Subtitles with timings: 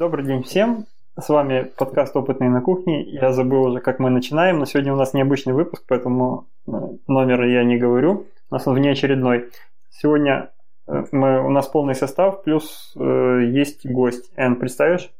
[0.00, 0.86] Добрый день всем.
[1.20, 3.02] С вами подкаст «Опытные на кухне».
[3.02, 6.70] Я забыл уже, как мы начинаем, но сегодня у нас необычный выпуск, поэтому э,
[7.06, 8.26] номера я не говорю.
[8.50, 9.50] У нас он внеочередной.
[9.90, 10.52] Сегодня
[10.86, 14.32] э, мы, у нас полный состав, плюс э, есть гость.
[14.36, 15.10] Эн, представишь?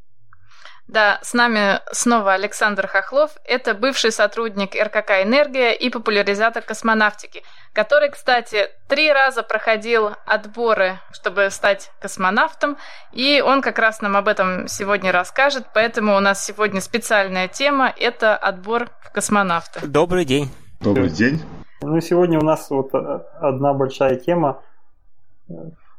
[0.91, 3.31] Да, с нами снова Александр Хохлов.
[3.45, 11.49] Это бывший сотрудник РКК «Энергия» и популяризатор космонавтики, который, кстати, три раза проходил отборы, чтобы
[11.49, 12.75] стать космонавтом,
[13.13, 17.93] и он как раз нам об этом сегодня расскажет, поэтому у нас сегодня специальная тема–
[17.97, 19.87] это отбор в космонавты.
[19.87, 20.51] Добрый день.
[20.81, 21.41] Добрый день.
[21.81, 24.61] Ну, сегодня у нас вот э, одна большая тема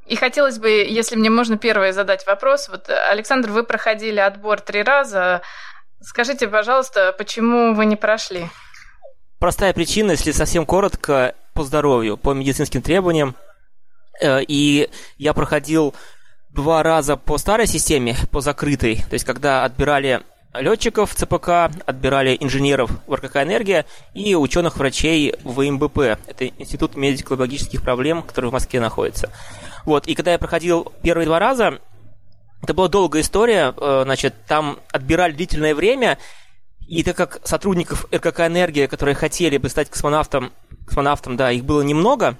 [0.06, 2.69] и хотелось бы, если мне можно первое задать вопрос.
[2.69, 5.43] Вот, Александр, вы проходили отбор три раза.
[6.01, 8.48] Скажите, пожалуйста, почему вы не прошли?
[9.38, 13.34] Простая причина, если совсем коротко, по здоровью, по медицинским требованиям.
[14.20, 14.88] Э, и
[15.19, 15.95] я проходил
[16.51, 18.96] два раза по старой системе, по закрытой.
[19.09, 20.23] То есть, когда отбирали
[20.55, 25.99] летчиков ЦПК, отбирали инженеров в РКК «Энергия» и ученых-врачей в МБП.
[26.27, 29.32] Это Институт медико-логических проблем, который в Москве находится.
[29.85, 31.80] Вот, и когда я проходил первые два раза,
[32.63, 36.19] это была долгая история, э, значит, там отбирали длительное время,
[36.87, 40.52] и так как сотрудников РКК «Энергия», которые хотели бы стать космонавтом,
[40.87, 42.37] космонавтом, да, их было немного,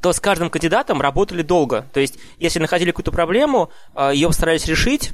[0.00, 1.86] то с каждым кандидатом работали долго.
[1.92, 5.12] То есть, если находили какую-то проблему, э, ее постарались решить,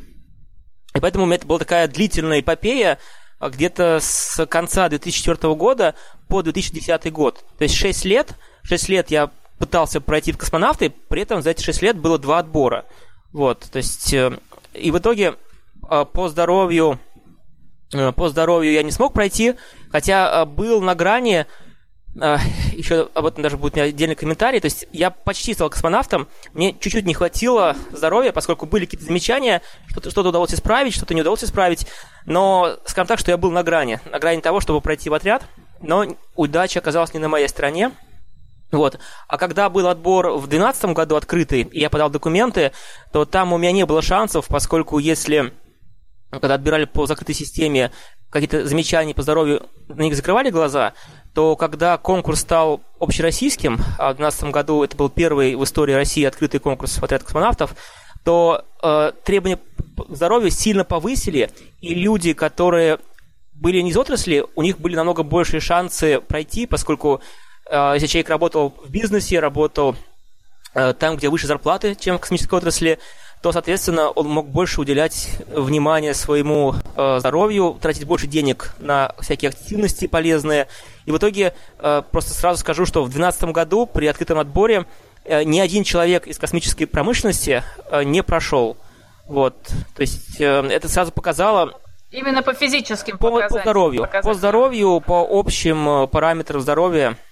[0.95, 2.99] и поэтому это была такая длительная эпопея,
[3.41, 5.95] э, где-то с конца 2004 года
[6.29, 7.45] по 2010 год.
[7.59, 9.31] То есть 6 лет, 6 лет я
[9.63, 12.85] пытался пройти в космонавты, при этом за эти 6 лет было два отбора.
[13.33, 14.37] Вот, то есть, э,
[14.75, 15.37] и в итоге
[15.89, 16.99] э, по здоровью,
[17.95, 19.55] э, по здоровью я не смог пройти,
[19.93, 21.47] хотя был на грани,
[22.73, 27.07] еще об этом даже будет отдельный комментарий, то есть я почти стал космонавтом, мне чуть-чуть
[27.07, 31.87] не хватило здоровья, поскольку были какие-то замечания, что-то, что удалось исправить, что-то не удалось исправить,
[32.27, 35.45] но скажем так, что я был на грани, на грани того, чтобы пройти в отряд,
[35.81, 36.05] но
[36.35, 37.93] удача оказалась не на моей стороне,
[38.73, 38.99] вот.
[39.29, 42.73] А когда был отбор в 2012 году открытый, и я подал документы,
[43.13, 45.53] то там у меня не было шансов, поскольку если,
[46.31, 47.93] когда отбирали по закрытой системе,
[48.31, 50.95] какие-то замечания по здоровью, на них закрывали глаза,
[51.35, 56.25] то когда конкурс стал общероссийским, а в 2012 году это был первый в истории России
[56.25, 57.77] открытый конкурс в отряд космонавтов,
[58.25, 59.59] то э, требования
[60.09, 61.51] здоровью сильно повысили,
[61.83, 62.99] и люди, которые
[63.53, 67.21] были не из отрасли, у них были намного большие шансы пройти, поскольку
[67.71, 69.97] если человек работал в бизнесе, работал
[70.75, 72.99] э, там, где выше зарплаты, чем в космической отрасли,
[73.43, 79.49] то, соответственно, он мог больше уделять внимание своему э, здоровью, тратить больше денег на всякие
[79.49, 80.69] активности полезные.
[81.07, 84.87] И в итоге, э, просто сразу скажу, что в 2012 году при открытом отборе
[85.25, 88.77] э, ни один человек из космической промышленности э, не прошел.
[89.27, 89.57] Вот,
[89.97, 91.81] то есть э, это сразу показало...
[92.13, 94.09] Именно по физическим по, по здоровью.
[94.23, 97.32] По здоровью, по общим параметрам здоровья Э,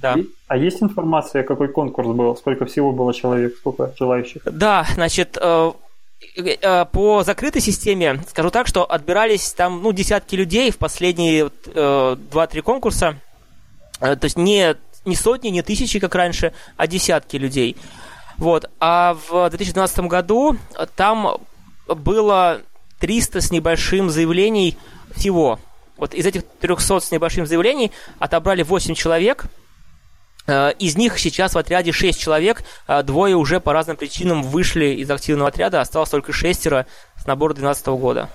[0.00, 0.16] да.
[0.48, 2.36] А есть информация, какой конкурс был?
[2.36, 3.56] Сколько всего было человек?
[3.56, 4.42] Сколько желающих?
[4.44, 5.72] Да, значит, э,
[6.36, 12.60] э, по закрытой системе скажу так, что отбирались там ну, десятки людей в последние два-три
[12.60, 13.18] конкурса.
[13.98, 17.76] То есть не, не сотни, не тысячи, как раньше, а десятки людей.
[18.36, 18.70] Вот.
[18.80, 20.56] А в 2012 году
[20.94, 21.38] там
[21.88, 22.60] было
[22.98, 24.76] 300 с небольшим заявлений
[25.14, 25.58] всего.
[25.96, 29.44] Вот из этих 300 с небольшим заявлений отобрали 8 человек.
[30.46, 34.86] Э, из них сейчас в отряде 6 человек, а двое уже по разным причинам вышли
[34.86, 36.86] из активного отряда, осталось только шестеро
[37.16, 38.28] с набора 2012 года.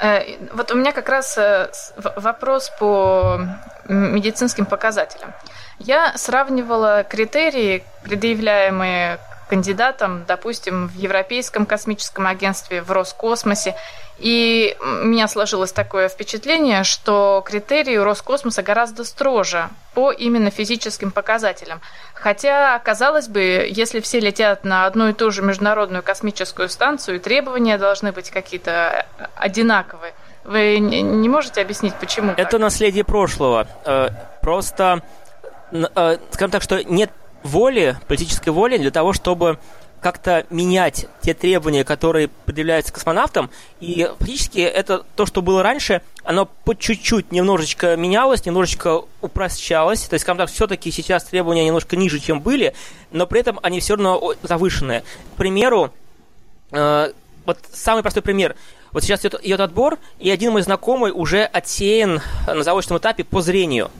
[0.00, 0.22] Э,
[0.54, 1.70] вот у меня как раз э,
[2.16, 3.40] вопрос по
[3.86, 5.32] медицинским показателям.
[5.78, 9.18] Я сравнивала критерии, предъявляемые
[9.50, 13.74] кандидатам, допустим, в Европейском космическом агентстве, в Роскосмосе.
[14.18, 21.80] И у меня сложилось такое впечатление, что критерии Роскосмоса гораздо строже по именно физическим показателям.
[22.14, 27.76] Хотя, казалось бы, если все летят на одну и ту же международную космическую станцию, требования
[27.76, 29.04] должны быть какие-то
[29.34, 30.12] одинаковые.
[30.44, 32.32] Вы не можете объяснить, почему?
[32.36, 32.60] Это так?
[32.60, 33.66] наследие прошлого.
[33.84, 34.10] Э,
[34.42, 35.02] просто,
[35.72, 37.10] э, скажем так, что нет
[37.42, 39.58] воли, политической воли для того, чтобы
[40.00, 43.50] как-то менять те требования, которые предъявляются космонавтам.
[43.80, 50.02] И фактически это то, что было раньше, оно по чуть-чуть немножечко менялось, немножечко упрощалось.
[50.02, 52.74] То есть, скажем так, все-таки сейчас требования немножко ниже, чем были,
[53.10, 55.02] но при этом они все равно завышенные.
[55.34, 55.92] К примеру,
[56.72, 57.12] э,
[57.44, 58.56] вот самый простой пример.
[58.92, 63.40] Вот сейчас идет, идет отбор, и один мой знакомый уже отсеян на заочном этапе по
[63.40, 63.90] зрению.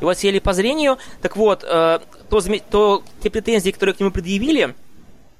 [0.00, 4.10] И вот сели по зрению, так вот, э, то, то те претензии, которые к нему
[4.10, 4.74] предъявили,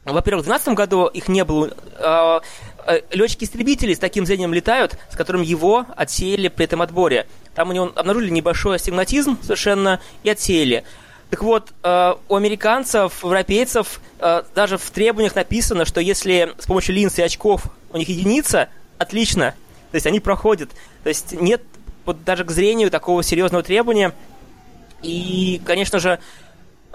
[0.05, 1.71] во-первых, в 2012 году их не было.
[1.99, 2.41] Э,
[2.87, 7.27] э, летчики-истребители с таким зрением летают, с которым его отсеяли при этом отборе.
[7.55, 10.85] Там у него обнаружили небольшой астигматизм совершенно и отсеяли.
[11.31, 14.01] Так вот, у американцев, европейцев
[14.53, 18.69] даже в требованиях написано, что если с помощью линз и очков у них единица,
[18.99, 19.55] отлично.
[19.93, 20.71] То есть они проходят.
[21.05, 21.63] То есть нет
[22.25, 24.13] даже к зрению такого серьезного требования.
[25.03, 26.19] И, конечно же,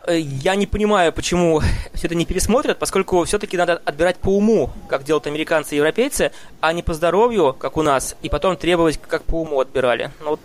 [0.08, 1.62] Э, я не понимаю, почему
[1.94, 6.32] все это не пересмотрят, поскольку все-таки надо отбирать по уму, как делают американцы и европейцы,
[6.62, 10.12] а не по здоровью, как у нас, и потом требовать, как по уму отбирали.
[10.22, 10.40] Ну, вот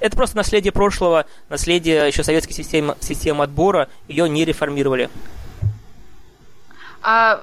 [0.00, 5.10] это просто наследие прошлого, наследие еще советской системы, системы отбора, ее не реформировали.
[7.04, 7.40] А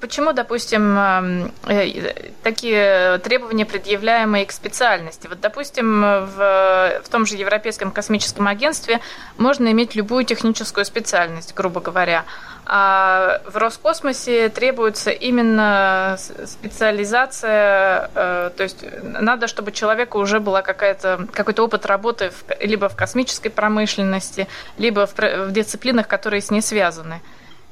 [0.00, 5.26] почему, допустим, эм, э, такие требования, предъявляемые к специальности?
[5.26, 9.00] Вот, допустим, в, в том же Европейском космическом агентстве
[9.36, 12.24] можно иметь любую техническую специальность, грубо говоря.
[12.64, 16.16] А в Роскосмосе требуется именно
[16.46, 22.88] специализация, э, то есть надо, чтобы человеку уже была какая-то, какой-то опыт работы в, либо
[22.88, 24.48] в космической промышленности,
[24.78, 27.20] либо в, в дисциплинах, которые с ней связаны.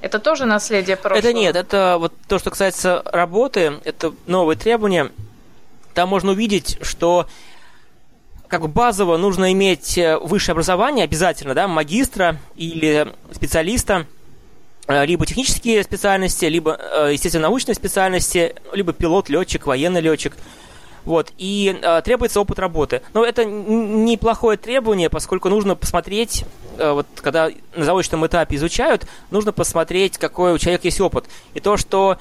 [0.01, 1.19] Это тоже наследие прошлого?
[1.19, 5.11] Это нет, это вот то, что касается работы, это новые требования.
[5.95, 7.27] Там можно увидеть, что
[8.51, 14.07] как бы базово нужно иметь э, высшее образование обязательно, да, магистра или специалиста,
[14.89, 20.37] э, либо технические специальности, либо, э, естественно, научные специальности, либо пилот, летчик, военный летчик.
[21.05, 23.03] Вот, и э, требуется опыт работы.
[23.15, 26.45] Но это неплохое требование, поскольку нужно посмотреть,
[26.79, 31.27] э, вот когда на заочном этапе изучают, нужно посмотреть, какой у человека есть опыт.
[31.55, 32.19] И то, что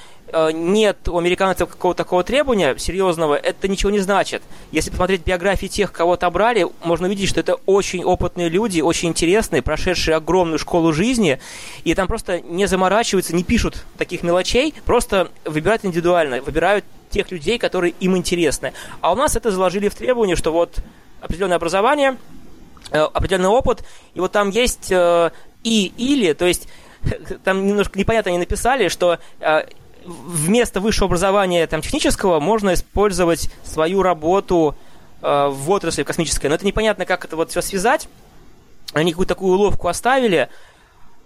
[0.54, 4.42] нет у американцев какого-то такого требования серьезного, это ничего не значит.
[4.72, 9.62] Если посмотреть биографии тех, кого отобрали, можно увидеть, что это очень опытные люди, очень интересные,
[9.62, 11.40] прошедшие огромную школу жизни,
[11.84, 17.58] и там просто не заморачиваются, не пишут таких мелочей, просто выбирают индивидуально, выбирают тех людей,
[17.58, 18.74] которые им интересны.
[19.02, 20.78] А у нас это заложили в требования, что вот
[21.22, 22.18] определенное образование,
[22.92, 23.84] э, определенный опыт,
[24.14, 25.32] и вот там есть э,
[25.64, 26.68] и или, то есть
[27.44, 29.62] там немножко непонятно они написали, что э,
[30.10, 34.76] вместо высшего образования там, технического можно использовать свою работу
[35.22, 36.48] в отрасли космической.
[36.48, 38.08] Но это непонятно, как это вот все связать.
[38.94, 40.50] Они какую-то такую уловку оставили.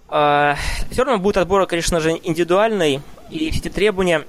[0.06, 0.56] Все
[0.96, 3.00] равно будет отбор, конечно же, индивидуальный,
[3.30, 4.26] и все эти требования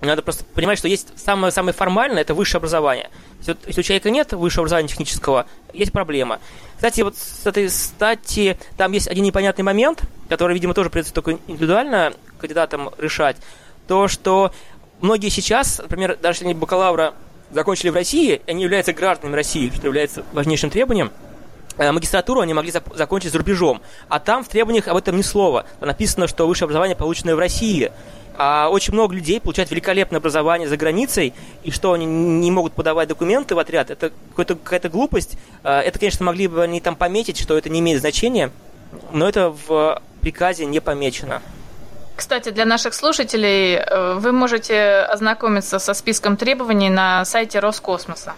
[0.00, 3.10] надо просто понимать, что есть самое, самое формальное, это высшее образование.
[3.38, 6.40] Если, у человека нет высшего образования технического, есть проблема.
[6.76, 11.38] Кстати, вот с этой стати, там есть один непонятный момент, который, видимо, тоже придется только
[11.46, 13.36] индивидуально кандидатам решать.
[13.88, 14.52] То, что
[15.00, 17.14] многие сейчас, например, даже если они бакалавра
[17.50, 21.10] закончили в России, они являются гражданами России, что является важнейшим требованием,
[21.78, 23.80] э, магистратуру они могли закончить за рубежом.
[24.08, 25.64] А там в требованиях об этом ни слова.
[25.80, 27.92] написано, что высшее образование, полученное в России,
[28.38, 33.08] а очень много людей получают великолепное образование за границей, и что они не могут подавать
[33.08, 35.36] документы в отряд, это какая-то глупость.
[35.62, 38.50] А, это, конечно, могли бы они там пометить, что это не имеет значения,
[39.12, 41.42] но это в приказе не помечено.
[42.16, 48.32] Кстати, для наших слушателей э, вы можете ознакомиться со списком требований на сайте Роскосмоса.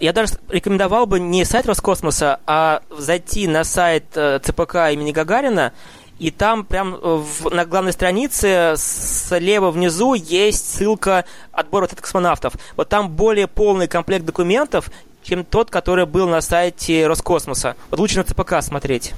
[0.00, 5.72] Я даже рекомендовал бы не сайт Роскосмоса, а зайти на сайт э, ЦПК имени Гагарина
[6.20, 12.52] и там прям э, в, на главной странице слева внизу есть ссылка отбора вот космонавтов.
[12.76, 14.90] Вот там более полный комплект документов,
[15.22, 17.74] чем тот, который был на сайте Роскосмоса.
[17.88, 19.14] Вот лучше на ЦПК смотреть.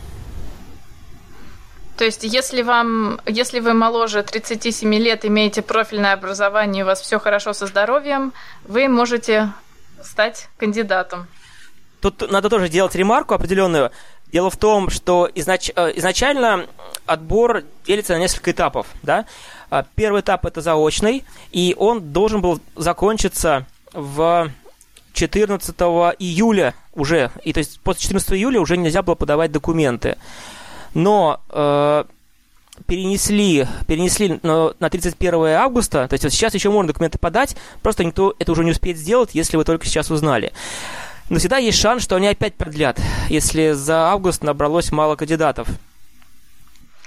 [1.96, 7.18] То есть, если вам, если вы моложе 37 лет, имеете профильное образование, у вас все
[7.18, 8.32] хорошо со здоровьем,
[8.62, 9.52] вы можете
[10.02, 11.26] стать кандидатом.
[12.00, 13.90] Тут надо тоже делать ремарку определенную.
[14.32, 15.70] Дело в том, что изнач...
[15.76, 16.66] Э, изначально
[17.06, 18.86] отбор делится на несколько этапов.
[19.02, 19.26] Да?
[19.70, 24.50] А, первый этап это заочный, и он должен был закончиться в
[25.12, 25.76] 14
[26.18, 27.30] июля уже.
[27.44, 30.16] И то есть после 14 июля уже нельзя было подавать документы.
[30.94, 32.04] Но э,
[32.86, 38.04] перенесли, перенесли на, на 31 августа, то есть вот сейчас еще можно документы подать, просто
[38.04, 40.52] никто это уже не успеет сделать, если вы только сейчас узнали.
[41.28, 45.68] Но всегда есть шанс, что они опять продлят, если за август набралось мало кандидатов.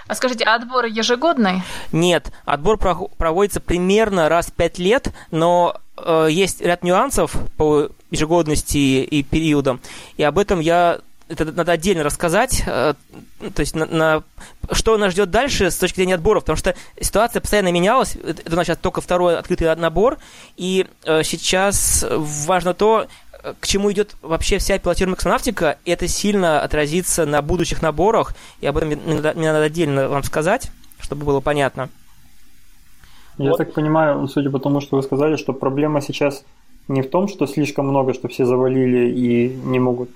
[0.08, 1.64] А скажите, а отбор ежегодный?
[1.92, 8.78] Нет, отбор проводится примерно раз в пять лет, но э, есть ряд нюансов по ежегодности
[8.78, 9.82] и периодам,
[10.18, 12.94] и об этом я это надо отдельно рассказать, э,
[13.54, 14.24] то есть на, на,
[14.72, 18.56] что нас ждет дальше с точки зрения отборов, потому что ситуация постоянно менялась, это у
[18.56, 20.20] нас сейчас только второй открытый набор,
[20.56, 23.08] и э, сейчас важно то,
[23.60, 28.78] к чему идет вообще вся пилотируемая космонавтика, это сильно отразится на будущих наборах, и об
[28.78, 31.90] этом мне надо, мне надо отдельно вам сказать, чтобы было понятно.
[33.38, 33.58] Я вот.
[33.58, 36.44] так понимаю, судя по тому, что вы сказали, что проблема сейчас
[36.88, 40.10] не в том, что слишком много, что все завалили и не могут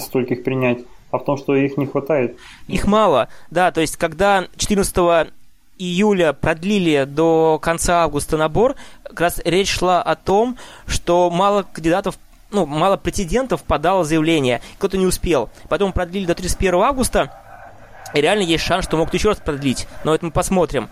[0.00, 0.78] стольких принять,
[1.10, 2.36] а в том, что их не хватает.
[2.68, 5.32] Их мало, да, то есть когда 14
[5.78, 10.56] июля продлили до конца августа набор, как раз речь шла о том,
[10.86, 12.18] что мало кандидатов
[12.50, 15.50] ну, мало претендентов подало заявление, кто-то не успел.
[15.68, 17.32] Потом продлили до 31 августа,
[18.14, 20.90] и реально есть шанс, что могут еще раз продлить, но это мы посмотрим.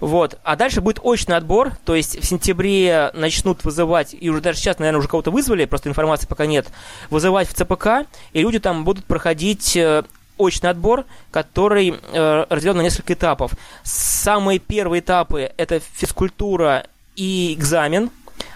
[0.00, 0.38] Вот.
[0.42, 4.80] А дальше будет очный отбор, то есть в сентябре начнут вызывать, и уже даже сейчас,
[4.80, 6.66] наверное, уже кого-то вызвали, просто информации пока нет,
[7.08, 10.02] вызывать в ЦПК, и люди там будут проходить э,
[10.38, 13.52] очный отбор, который э, разделен на несколько этапов.
[13.84, 18.10] Самые первые этапы– это физкультура и экзамен.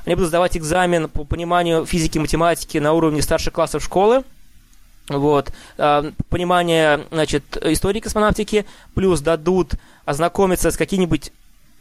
[0.07, 4.23] Они будут сдавать экзамен по пониманию физики математики на уровне старших классов школы.
[5.09, 5.53] Вот.
[5.79, 8.67] Э, понимание, значит, истории космонавтики.
[8.95, 11.33] Плюс дадут ознакомиться с каким-нибудь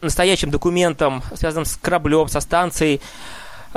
[0.02, 3.00] настоящим документом, связанным с кораблем, со станцией, а,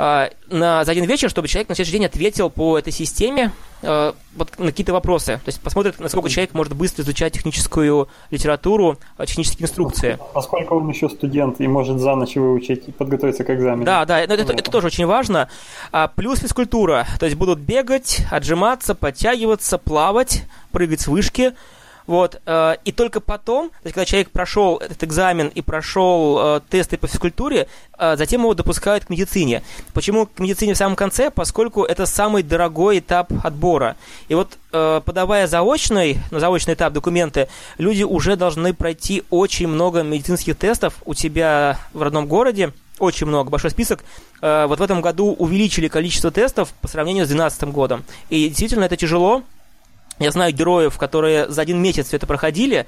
[0.00, 3.52] на, за один вечер, чтобы человек на следующий день ответил по этой системе
[3.82, 5.40] э, вот, на какие-то вопросы.
[5.44, 10.18] То есть посмотрит, насколько человек может быстро изучать техническую литературу, э, технические инструкции.
[10.32, 13.84] Поскольку он еще студент и может за ночь выучить и подготовиться к экзамену.
[13.84, 15.48] Да, да, это, это, это тоже очень важно.
[15.92, 17.06] А, плюс физкультура.
[17.18, 21.52] То есть будут бегать, отжиматься, подтягиваться, плавать, прыгать с вышки.
[22.06, 26.60] Вот, э, и только потом, то есть, когда человек прошел этот экзамен и прошел э,
[26.68, 29.62] тесты по физкультуре, э, затем его допускают к медицине.
[29.92, 31.30] Почему к медицине в самом конце?
[31.30, 33.96] Поскольку это самый дорогой этап отбора.
[34.28, 40.02] И вот э, подавая заочный, на заочный этап документы, люди уже должны пройти очень много
[40.02, 44.04] медицинских тестов у тебя в родном городе, очень много, большой список.
[44.42, 48.04] Э, вот в этом году увеличили количество тестов по сравнению с 2012 годом.
[48.28, 49.42] И действительно это тяжело,
[50.20, 52.86] я знаю героев, которые за один месяц все это проходили,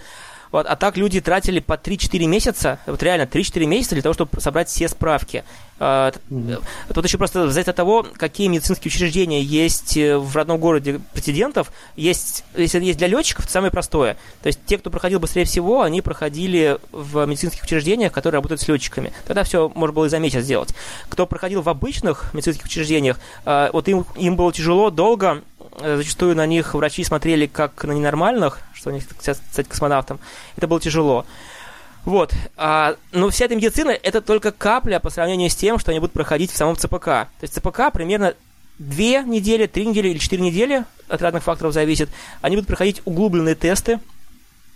[0.53, 4.41] вот, а так люди тратили по 3-4 месяца, вот реально 3-4 месяца для того, чтобы
[4.41, 5.45] собрать все справки.
[5.81, 6.63] Mm-hmm.
[6.95, 11.73] Тут еще просто взять от того, какие медицинские учреждения есть э, в родном городе претендентов.
[11.97, 14.17] Есть, если есть для летчиков, это самое простое.
[14.43, 18.69] То есть те, кто проходил быстрее всего, они проходили в медицинских учреждениях, которые работают с
[18.69, 19.13] летчиками.
[19.27, 20.73] Тогда все можно было и за месяц сделать.
[21.09, 25.43] Кто проходил в обычных медицинских учреждениях, э, вот им, им было тяжело, долго,
[25.81, 30.19] Э, зачастую на них врачи смотрели как на ненормальных, что они хотят стать космонавтом.
[30.57, 31.25] Это было тяжело.
[32.05, 32.35] Вот.
[32.57, 36.13] А, но вся эта медицина– это только капля по сравнению с тем, что они будут
[36.13, 37.05] проходить в самом ЦПК.
[37.05, 38.35] То есть ЦПК примерно
[38.79, 42.09] две недели, три недели или четыре недели, от разных факторов зависит,
[42.41, 44.01] они будут проходить углубленные тесты,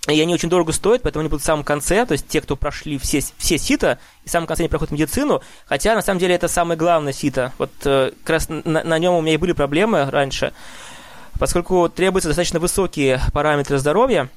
[0.09, 2.55] и они очень дорого стоят, поэтому они будут в самом конце, то есть те, кто
[2.55, 6.37] прошли все, все сита, и в самом конце они проходят медицину, хотя на самом деле
[6.37, 7.53] это самое главное сито.
[7.59, 10.53] Вот э, как раз на, на нем у меня и были проблемы раньше,
[11.39, 14.29] поскольку требуются достаточно высокие параметры здоровья,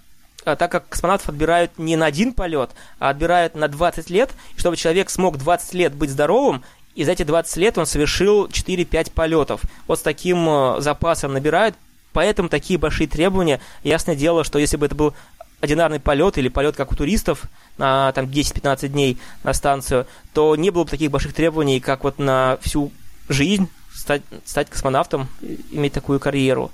[0.45, 4.77] а так как космонавтов отбирают не на один полет, а отбирают на 20 лет, чтобы
[4.77, 6.63] человек смог 20 лет быть здоровым,
[6.95, 9.61] и за эти 20 лет он совершил 4-5 полетов.
[9.87, 11.75] Вот с таким э, запасом набирают,
[12.13, 13.61] поэтому такие большие требования.
[13.83, 15.13] Ясное дело, что если бы это был
[15.61, 17.43] одинарный полет или полет как у туристов
[17.77, 22.17] на там 10-15 дней на станцию, то не было бы таких больших требований, как вот
[22.17, 22.91] на всю
[23.27, 25.27] жизнь стать, стать космонавтом,
[25.71, 26.71] иметь такую карьеру.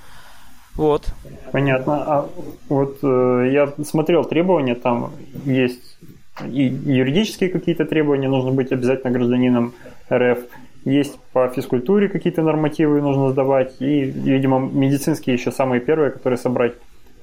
[0.75, 1.07] Вот.
[1.51, 2.03] Понятно.
[2.05, 2.29] А
[2.69, 5.11] вот э, я смотрел требования, там
[5.45, 5.97] есть
[6.43, 9.73] и юридические какие-то требования, нужно быть обязательно гражданином
[10.11, 10.39] РФ,
[10.83, 16.73] есть по физкультуре какие-то нормативы нужно сдавать, и, видимо, медицинские еще самые первые, которые собрать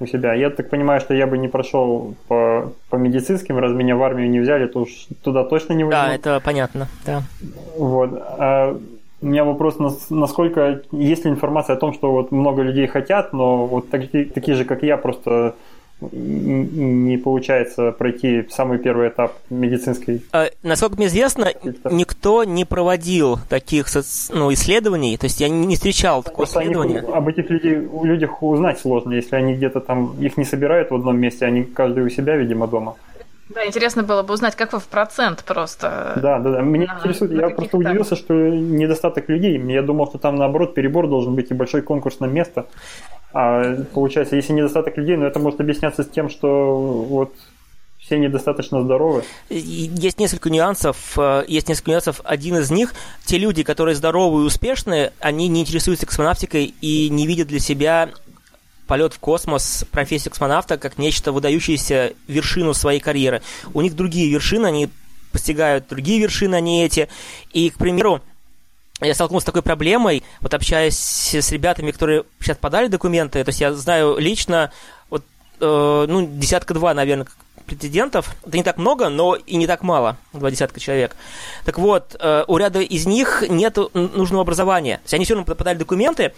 [0.01, 0.35] у себя.
[0.35, 4.31] Я так понимаю, что я бы не прошел по, по медицинским, раз меня в армию
[4.31, 6.07] не взяли, то уж туда точно не возьмут.
[6.07, 7.23] Да, это понятно, да.
[7.77, 8.11] Вот.
[8.15, 8.81] А
[9.23, 9.77] у меня вопрос,
[10.11, 14.57] насколько есть ли информация о том, что вот много людей хотят, но вот такие, такие
[14.57, 15.55] же, как я, просто
[16.11, 20.23] не получается пройти самый первый этап медицинской.
[20.33, 21.53] А, насколько мне известно,
[21.91, 23.87] никто не проводил таких
[24.31, 26.99] ну, исследований, то есть я не встречал такого исследования.
[26.99, 30.95] Они, об этих людей, людях узнать сложно, если они где-то там их не собирают в
[30.97, 32.97] одном месте, они каждый у себя, видимо, дома.
[33.55, 36.13] Да, интересно было бы узнать, как вы в процент просто.
[36.17, 36.61] Да, да, да.
[36.61, 39.59] Меня интересует, я просто удивился, что недостаток людей.
[39.73, 42.67] Я думал, что там наоборот перебор должен быть и большой конкурс на место.
[43.33, 47.33] А получается, если недостаток людей, ну это может объясняться с тем, что вот
[47.99, 49.23] все недостаточно здоровы.
[49.49, 51.17] Есть несколько нюансов.
[51.17, 52.21] Э, есть несколько нюансов.
[52.25, 52.95] Один из них,
[53.25, 58.11] те люди, которые здоровые и успешные, они не интересуются космонавтикой и не видят для себя
[58.87, 63.43] полет в космос, профессию космонавта как нечто выдающееся вершину своей карьеры.
[63.75, 64.91] У них другие вершины, они
[65.33, 67.09] постигают другие вершины, а не эти.
[67.53, 68.21] И, к примеру,
[69.01, 73.61] я столкнулся с такой проблемой, вот общаясь с ребятами, которые сейчас подали документы, то есть
[73.61, 74.71] я знаю лично,
[75.11, 75.25] вот,
[75.61, 77.27] э, ну, десятка-два, наверное,
[77.67, 78.35] претендентов.
[78.47, 81.17] Это не так много, но и не так мало, два десятка человек.
[81.65, 84.97] Так вот, э, у ряда из них нет нужного образования.
[84.99, 86.35] То есть они все равно подали документы,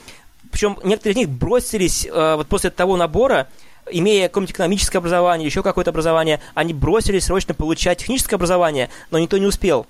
[0.54, 3.48] причем некоторые из них бросились э, вот после того набора,
[3.90, 9.36] имея какое-нибудь экономическое образование, еще какое-то образование, они бросились срочно получать техническое образование, но никто
[9.36, 9.88] не успел.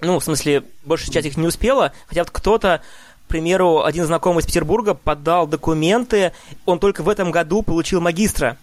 [0.00, 2.80] Ну, в смысле, большая часть их не успела, хотя вот кто-то
[3.26, 6.32] к примеру, один знакомый из Петербурга подал документы,
[6.64, 8.56] он только в этом году получил магистра.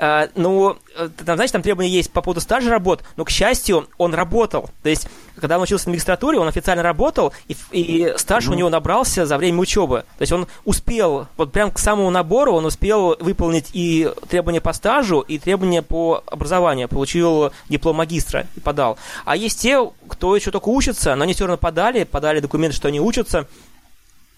[0.00, 3.86] Э, ну, э, там, знаете, там требования есть по поводу стажа работ, но, к счастью,
[3.98, 4.70] он работал.
[4.82, 8.52] То есть, когда он учился на магистратуре, он официально работал, и, и стаж mm-hmm.
[8.52, 10.04] у него набрался за время учебы.
[10.16, 14.72] То есть, он успел, вот прям к самому набору, он успел выполнить и требования по
[14.72, 16.88] стажу, и требования по образованию.
[16.88, 18.96] Получил диплом магистра и подал.
[19.26, 22.88] А есть те, кто еще только учится, но они все равно подали, подали документы, что
[22.88, 23.46] они учатся,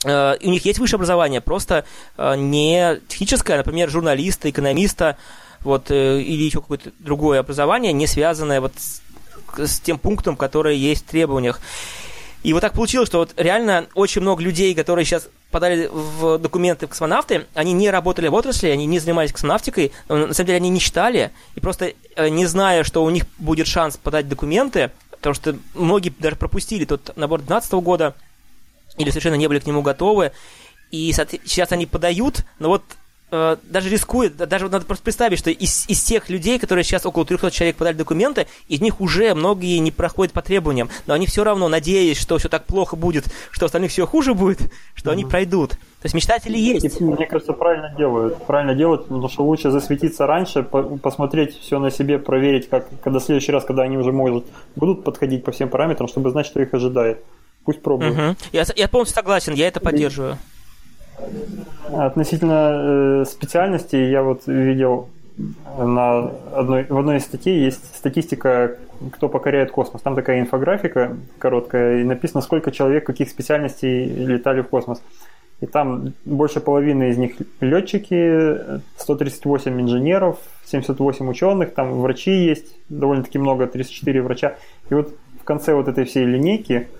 [0.04, 1.84] Uh, у них есть высшее образование, просто
[2.16, 5.16] uh, не техническое, например, журналиста, экономиста,
[5.64, 9.02] вот, э, или еще какое-то другое образование, не связанное вот с,
[9.56, 11.60] с тем пунктом, который есть в требованиях.
[12.42, 16.86] И вот так получилось, что вот реально очень много людей, которые сейчас подали в документы
[16.86, 20.70] в космонавты, они не работали в отрасли, они не занимались космонавтикой, на самом деле они
[20.70, 25.34] не читали, и просто э, не зная, что у них будет шанс подать документы, потому
[25.34, 28.14] что многие даже пропустили тот набор 2012 года,
[28.96, 30.32] или совершенно не были к нему готовы,
[30.90, 32.82] и сейчас они подают, но вот
[33.34, 37.24] Э, даже рискует, даже надо просто представить, что из, из тех людей, которые сейчас около
[37.24, 41.42] 300 человек подали документы, из них уже многие не проходят по требованиям, но они все
[41.42, 44.58] равно надеясь, что все так плохо будет, что остальных все хуже будет,
[44.94, 45.12] что mm-hmm.
[45.14, 45.70] они пройдут.
[45.70, 47.00] То есть мечтатели есть.
[47.00, 48.36] И, мне кажется, правильно делают.
[48.44, 53.18] Правильно делают, потому что лучше засветиться раньше, по- посмотреть все на себе, проверить, как, когда
[53.18, 54.44] в следующий раз, когда они уже может,
[54.76, 57.24] будут подходить по всем параметрам, чтобы знать, что их ожидает.
[57.64, 58.12] Пусть пробуют.
[58.12, 58.36] Угу.
[58.52, 60.36] Я, я полностью согласен, я это поддерживаю.
[61.92, 65.08] Относительно э, специальности я вот видел
[65.78, 68.76] на одной, в одной из статей есть статистика,
[69.12, 70.02] кто покоряет космос.
[70.02, 75.02] Там такая инфографика короткая, и написано, сколько человек каких специальностей летали в космос.
[75.60, 83.38] И там больше половины из них летчики, 138 инженеров, 78 ученых, там врачи есть, довольно-таки
[83.38, 84.56] много, 34 врача.
[84.90, 86.88] И вот в конце вот этой всей линейки–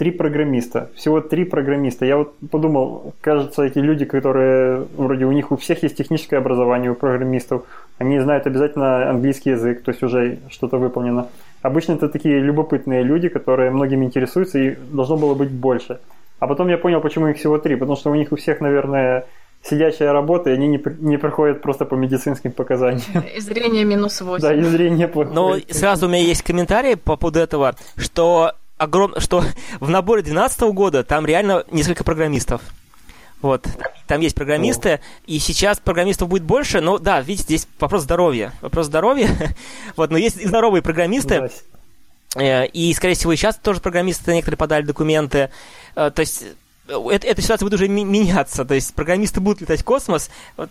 [0.00, 0.88] три программиста.
[0.94, 2.06] Всего три программиста.
[2.06, 6.90] Я вот подумал, кажется, эти люди, которые вроде у них у всех есть техническое образование
[6.90, 7.64] у программистов,
[7.98, 11.26] они знают обязательно английский язык, то есть уже что-то выполнено.
[11.60, 15.98] Обычно это такие любопытные люди, которые многим интересуются, и должно было быть больше.
[16.38, 19.26] А потом я понял, почему их всего три, потому что у них у всех, наверное,
[19.62, 23.22] сидящая работа, и они не, не проходят просто по медицинским показаниям.
[23.36, 24.42] И зрение минус 8.
[24.42, 25.34] Да, и зрение плохое.
[25.34, 29.14] Но сразу у меня есть комментарий по поводу этого, что огром...
[29.18, 29.44] что
[29.78, 32.62] в наборе 2012 года там реально несколько программистов.
[33.42, 33.66] Вот,
[34.06, 35.00] там есть программисты, О.
[35.26, 38.52] и сейчас программистов будет больше, но да, видите, здесь вопрос здоровья.
[38.60, 39.30] Вопрос здоровья.
[39.96, 41.50] вот, но есть и здоровые программисты.
[42.36, 45.50] Э, и, скорее всего, и сейчас тоже программисты некоторые подали документы.
[45.96, 46.44] Э, то есть
[46.88, 48.66] э, это, эта ситуация будет уже меняться.
[48.66, 50.30] То есть программисты будут летать в космос.
[50.56, 50.70] Вот.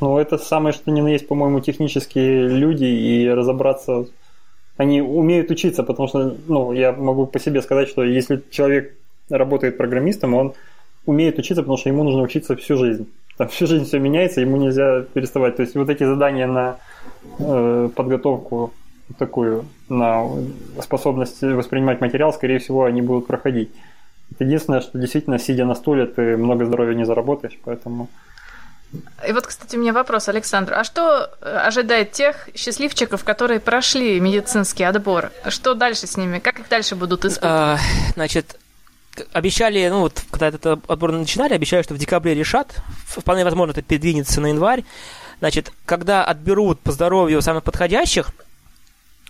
[0.00, 4.06] Ну, это самое, что ни на есть, по-моему, технические люди, и разобраться
[4.76, 8.94] они умеют учиться, потому что, ну, я могу по себе сказать, что если человек
[9.30, 10.54] работает программистом, он
[11.06, 13.08] умеет учиться, потому что ему нужно учиться всю жизнь.
[13.36, 15.56] Там всю жизнь все меняется, ему нельзя переставать.
[15.56, 16.76] То есть вот эти задания на
[17.38, 18.72] э, подготовку
[19.18, 20.26] такую, на
[20.80, 23.70] способность воспринимать материал, скорее всего, они будут проходить.
[24.32, 28.08] Это единственное, что действительно, сидя на стуле, ты много здоровья не заработаешь, поэтому
[29.26, 30.74] и вот, кстати, у меня вопрос, Александр.
[30.74, 35.32] А что э, ожидает тех счастливчиков, которые прошли медицинский отбор?
[35.48, 36.38] Что дальше с ними?
[36.38, 37.52] Как их дальше будут испытывать?
[37.52, 37.78] А,
[38.14, 38.56] значит,
[39.32, 42.76] обещали, ну вот, когда этот отбор начинали, обещали, что в декабре решат.
[43.06, 44.84] Вполне возможно, это передвинется на январь.
[45.40, 48.30] Значит, когда отберут по здоровью самых подходящих,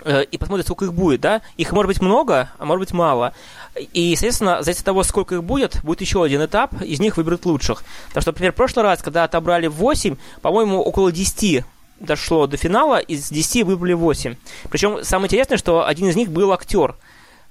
[0.04, 1.42] и посмотрят, сколько их будет, да?
[1.56, 3.32] Их может быть много, а может быть мало.
[3.92, 7.46] И, соответственно, зависит от того, сколько их будет, будет еще один этап, из них выберут
[7.46, 7.82] лучших.
[8.12, 11.64] Так что, например, в прошлый раз, когда отобрали 8, по-моему, около 10
[12.00, 14.36] дошло до финала, из 10 выбрали 8.
[14.70, 16.94] Причем самое интересное, что один из них был актер.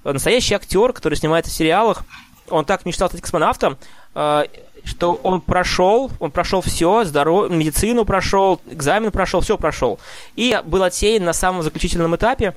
[0.04, 2.04] Настоящий актер, который снимается в сериалах.
[2.48, 3.76] Он так мечтал стать космонавтом,
[4.14, 4.44] э,
[4.86, 7.50] что он прошел, он прошел все, здоров...
[7.50, 9.98] медицину прошел, экзамен прошел, все прошел.
[10.36, 12.54] И был отсеян на самом заключительном этапе.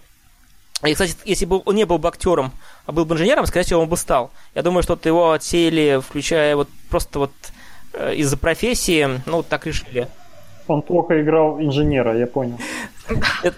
[0.85, 2.51] И, кстати, если бы он не был бы актером,
[2.85, 4.31] а был бы инженером, скорее всего, он бы стал.
[4.55, 7.31] Я думаю, что его отсеяли, включая вот просто вот
[7.93, 10.07] э, из-за профессии, ну, так решили.
[10.67, 12.59] Он плохо играл инженера, я понял.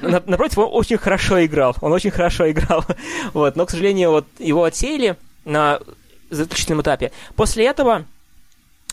[0.01, 1.75] Напротив, он очень хорошо играл.
[1.81, 2.85] Он очень хорошо играл.
[3.33, 3.57] Вот.
[3.57, 5.79] Но, к сожалению, вот его отсеяли на
[6.29, 7.11] заключительном этапе.
[7.35, 8.05] После этого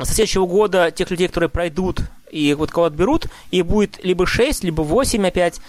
[0.04, 4.64] со следующего года тех людей, которые пройдут и вот кого отберут, и будет либо 6,
[4.64, 5.60] либо 8 опять,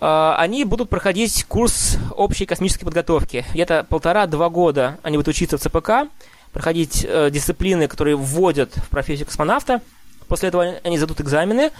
[0.00, 3.44] а, они будут проходить курс общей космической подготовки.
[3.52, 6.10] Где-то полтора-два года они будут учиться в ЦПК,
[6.52, 9.80] проходить э, дисциплины, которые вводят в профессию космонавта.
[10.26, 11.70] После этого они зададут экзамены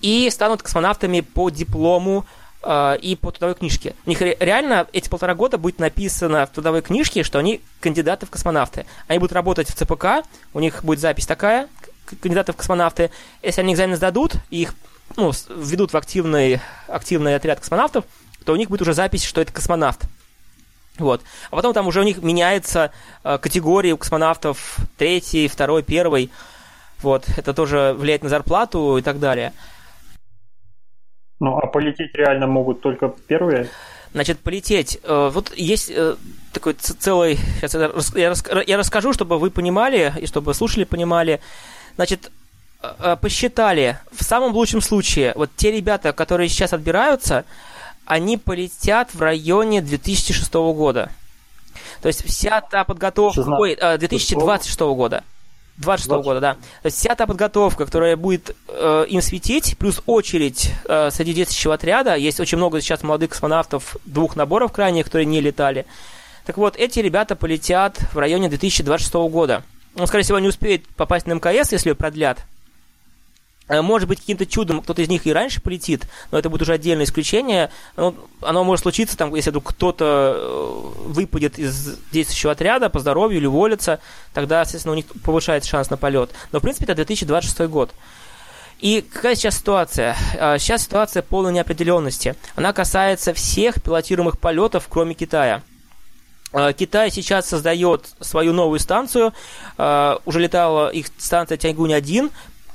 [0.00, 2.26] и станут космонавтами по диплому
[2.62, 3.94] э, и по трудовой книжке.
[4.06, 8.30] У них реально эти полтора года будет написано в трудовой книжке, что они кандидаты в
[8.30, 8.86] космонавты.
[9.08, 11.68] Они будут работать в ЦПК, у них будет запись такая,
[12.20, 13.10] кандидаты в космонавты.
[13.42, 14.74] Если они экзамен сдадут, и их
[15.16, 18.04] ну, введут в активный, активный отряд космонавтов,
[18.44, 20.02] то у них будет уже запись, что это космонавт.
[20.98, 21.22] Вот.
[21.50, 22.92] А потом там уже у них меняется
[23.24, 26.30] э, категории у космонавтов третий, второй, первый.
[27.00, 27.24] Вот.
[27.36, 29.52] Это тоже влияет на зарплату и так далее.
[31.42, 33.68] Ну, а полететь реально могут только первые?
[34.12, 35.00] Значит, полететь.
[35.02, 36.14] Э, вот есть э,
[36.52, 37.36] такой целый...
[37.60, 37.74] Сейчас
[38.14, 41.40] я, рас, я расскажу, чтобы вы понимали, и чтобы слушали понимали.
[41.96, 42.30] Значит,
[42.80, 47.44] э, посчитали, в самом лучшем случае, вот те ребята, которые сейчас отбираются,
[48.06, 51.10] они полетят в районе 2006 года.
[52.02, 53.42] То есть вся та подготовка...
[53.42, 53.60] 16.
[53.60, 55.24] Ой, 2026 года.
[55.78, 56.54] 26 -го года, да.
[56.54, 61.74] То есть вся та подготовка, которая будет э, им светить, плюс очередь э, среди действующего
[61.74, 65.86] отряда, есть очень много сейчас молодых космонавтов двух наборов крайних, которые не летали.
[66.44, 69.62] Так вот, эти ребята полетят в районе 2026 года.
[69.96, 72.38] Он, скорее всего, не успеет попасть на МКС, если продлят.
[73.72, 76.74] Э, может быть, каким-то чудом кто-то из них и раньше полетит, но это будет уже
[76.74, 77.70] отдельное исключение.
[77.96, 83.38] Оно, оно может случиться, там, если вдруг кто-то э, выпадет из действующего отряда по здоровью
[83.38, 84.00] или уволится,
[84.34, 86.30] тогда, естественно, у них повышается шанс на полет.
[86.52, 87.90] Но, в принципе, это 2026 год.
[88.80, 90.16] И какая сейчас ситуация?
[90.38, 92.34] А, сейчас ситуация полной неопределенности.
[92.56, 95.62] Она касается всех пилотируемых полетов, кроме Китая.
[96.76, 99.32] Китай сейчас создает свою новую станцию.
[99.78, 102.30] Уже летала их станция Тяньгунь-1.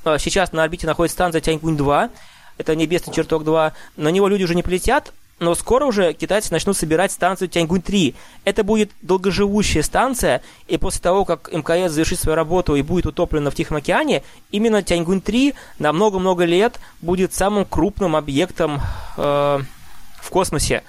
[0.08, 2.10] А, сейчас на орбите находится станция Тяньгунь-2,
[2.58, 3.74] это небесный чертог 2.
[3.98, 8.16] На него люди уже не полетят, но скоро уже китайцы начнут собирать станцию Тяньгунь-3.
[8.46, 13.52] Это будет долгоживущая станция, и после того, как МКС завершит свою работу и будет утоплена
[13.52, 18.82] в Тихом океане, именно Тяньгунь-3 на много-много лет будет самым крупным объектом
[19.18, 19.60] э,
[20.22, 20.84] в космосе.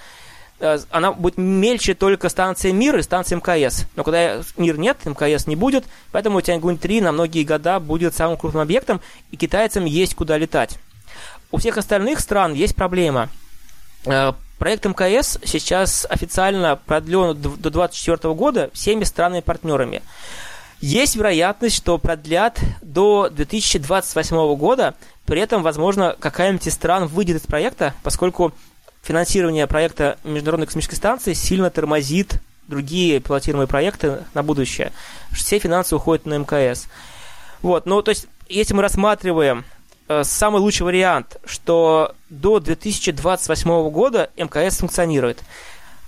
[0.60, 3.86] Э, она будет мельче только станция МИР и станция МКС.
[3.94, 8.62] Но когда МИР нет, МКС не будет, поэтому Тяньгунь-3 на многие года будет самым крупным
[8.62, 10.78] объектом, и китайцам есть куда летать.
[11.50, 13.28] У всех остальных стран есть проблема.
[14.04, 20.02] Э, проект МКС сейчас официально продлен до 2024 года всеми странами-партнерами.
[20.80, 24.94] Есть вероятность, что продлят до 2028 года,
[25.26, 28.52] при этом, возможно, какая-нибудь из стран выйдет из проекта, поскольку
[29.08, 34.92] финансирование проекта Международной космической станции сильно тормозит другие пилотируемые проекты на будущее.
[35.32, 36.88] Все финансы уходят на МКС.
[37.62, 39.64] Вот, ну, то есть, если мы рассматриваем
[40.08, 45.42] э, самый лучший вариант, что до 2028 года МКС функционирует.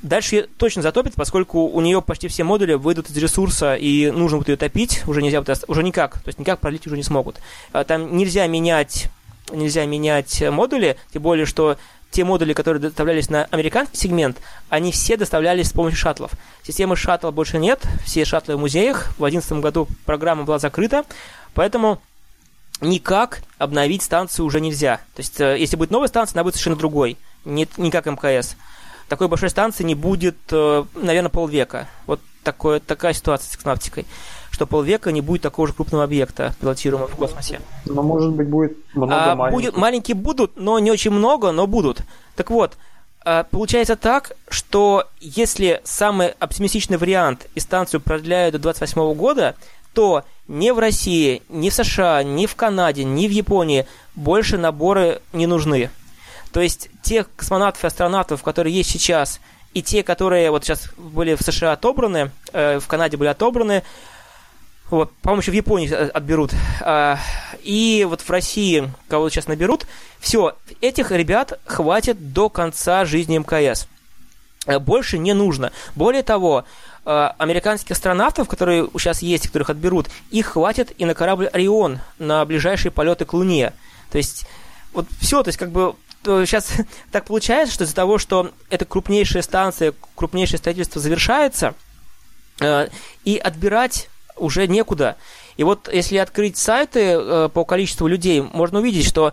[0.03, 4.51] Дальше точно затопит, поскольку у нее почти все модули выйдут из ресурса, и нужно будет
[4.51, 7.41] ее топить, уже нельзя будет, уже никак, то есть никак пролить уже не смогут.
[7.73, 9.09] Э, там нельзя менять,
[9.51, 11.79] нельзя менять модули, тем более, что
[12.11, 16.33] те модули, которые доставлялись на американский сегмент, они все доставлялись с помощью шаттлов.
[16.63, 19.11] Системы шаттла больше нет, все шаттлы в музеях.
[19.13, 21.05] В 2011 году программа была закрыта,
[21.55, 22.01] поэтому
[22.81, 24.97] никак обновить станцию уже нельзя.
[25.15, 28.57] То есть, э, если будет новая станция, она будет совершенно другой, не, не как МКС.
[29.09, 31.89] Такой большой станции не будет, э, наверное, полвека.
[32.07, 34.07] Вот такое, такая ситуация с космонавтикой
[34.51, 37.61] что полвека не будет такого же крупного объекта, пилотируемого в космосе.
[37.87, 39.57] Но, может быть, будет много а, маленьких.
[39.57, 42.03] Будет, маленькие будут, но не очень много, но будут.
[42.37, 42.77] Так вот,
[43.25, 49.57] а, получается так, что если самый оптимистичный вариант и станцию продляют до 28 года,
[49.93, 55.21] то ни в России, ни в США, ни в Канаде, ни в Японии больше наборы
[55.33, 55.91] не нужны.
[56.53, 59.41] То есть тех космонавтов и астронавтов, которые есть сейчас,
[59.73, 63.85] и те, которые вот сейчас были в США отобраны, э, в Канаде были отобраны,
[64.91, 66.53] вот, по-моему, еще в Японии э, отберут.
[66.81, 67.19] А,
[67.63, 69.87] и вот в России, кого сейчас наберут,
[70.19, 73.87] все, этих ребят хватит до конца жизни МКС.
[74.67, 75.73] Э, больше не нужно.
[75.95, 76.65] Более того,
[77.05, 82.45] э, американских астронавтов, которые сейчас есть, которых отберут, их хватит и на корабль «Орион» на
[82.45, 83.73] ближайшие полеты к Луне.
[84.11, 84.45] То есть,
[84.93, 86.73] вот все, то есть, как бы, сейчас
[87.13, 91.75] так получается, что из-за того, что эта крупнейшая станция, крупнейшее строительство завершается,
[93.25, 95.17] и отбирать уже некуда.
[95.57, 99.33] И вот если открыть сайты э, по количеству людей, можно увидеть, что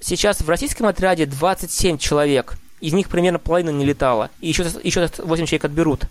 [0.00, 5.08] сейчас в российском отряде 27 человек, из них примерно половина не летала, и еще, еще
[5.18, 6.04] 8 человек отберут.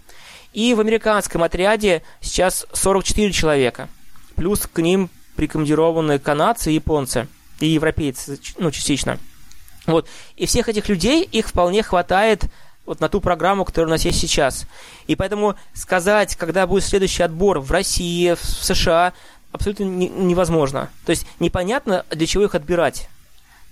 [0.53, 3.89] И в американском отряде сейчас 44 человека,
[4.35, 7.27] плюс к ним прикомандированы канадцы японцы,
[7.59, 9.19] и европейцы, ну, частично.
[9.85, 10.07] Вот.
[10.35, 12.45] И всех этих людей, их вполне хватает
[12.85, 14.65] вот на ту программу, которая у нас есть сейчас.
[15.07, 19.13] И поэтому сказать, когда будет следующий отбор в России, в США,
[19.51, 20.89] абсолютно не, невозможно.
[21.05, 23.09] То есть непонятно, для чего их отбирать.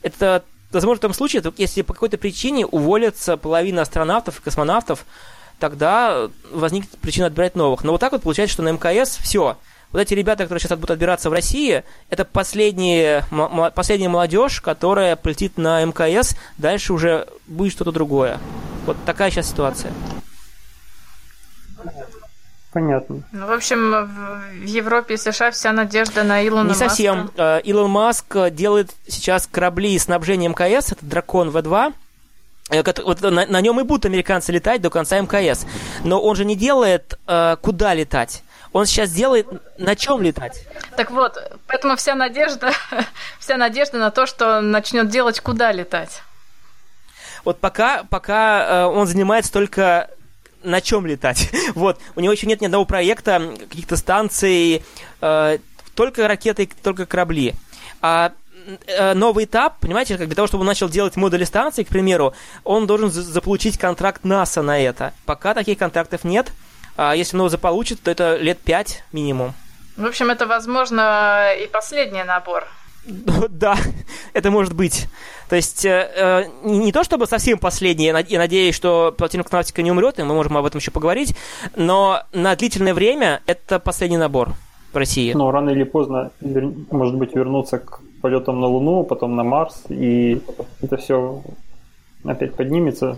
[0.02, 5.06] Это возможно в том случае, если по какой-то причине уволятся половина астронавтов и космонавтов,
[5.60, 7.84] тогда возникнет причина отбирать новых.
[7.84, 9.58] Но вот так вот получается, что на МКС все.
[9.92, 13.26] Вот эти ребята, которые сейчас будут отбираться в России, это последняя,
[13.76, 18.40] последняя молодежь, которая полетит на МКС, дальше уже будет что-то другое.
[18.86, 19.92] Вот такая сейчас ситуация.
[22.72, 23.24] Понятно.
[23.34, 26.84] Ну, в общем, в Европе и США вся надежда на Илона Маска.
[26.84, 27.32] Не совсем.
[27.36, 31.94] Э, Илон Маск делает сейчас корабли снабжения МКС, это Дракон В2,
[32.70, 35.66] э, вот на, на нем и будут американцы летать до конца МКС.
[36.06, 38.42] Но он же не делает, э, куда летать.
[38.74, 40.66] Он сейчас делает, на чем летать.
[40.96, 42.72] Так вот, поэтому вся надежда,
[43.40, 46.22] вся надежда на то, что начнет делать, куда летать.
[47.44, 50.10] Вот пока, пока э, он занимается только
[50.64, 51.50] на чем летать.
[51.76, 54.84] вот, у него еще нет ни одного проекта, каких-то станций,
[55.22, 55.58] э,
[55.96, 57.56] только ракеты, только корабли.
[58.02, 58.32] А
[58.88, 62.34] э, новый этап, понимаете, как для того, чтобы он начал делать модули станции, к примеру,
[62.64, 65.14] он должен заполучить контракт НАСА на это.
[65.26, 66.52] Пока таких контрактов нет.
[67.04, 69.54] А если он его заполучит, то это лет пять минимум.
[69.98, 72.68] В общем, это, возможно, и последний набор.
[73.50, 73.76] Да,
[74.34, 75.08] это может быть.
[75.50, 79.90] То есть э, э не то чтобы совсем последний, я надеюсь, что платина космонавтика не
[79.90, 81.36] умрет, и мы можем об этом еще поговорить,
[81.76, 84.52] но на длительное время это последний набор
[84.94, 85.34] в России.
[85.34, 86.30] Но рано или поздно,
[86.92, 90.40] может быть, вернуться к полетам на Луну, потом на Марс, и
[90.84, 91.42] это все
[92.24, 93.18] опять поднимется,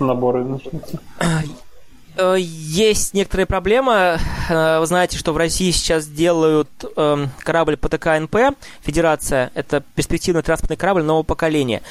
[0.00, 0.98] наборы начнутся.
[2.16, 4.18] Э, есть некоторые проблемы.
[4.48, 9.50] Э, вы знаете, что в России сейчас делают эм, корабль ПТК-НП, Федерация.
[9.54, 11.82] Это перспективный транспортный корабль нового поколения.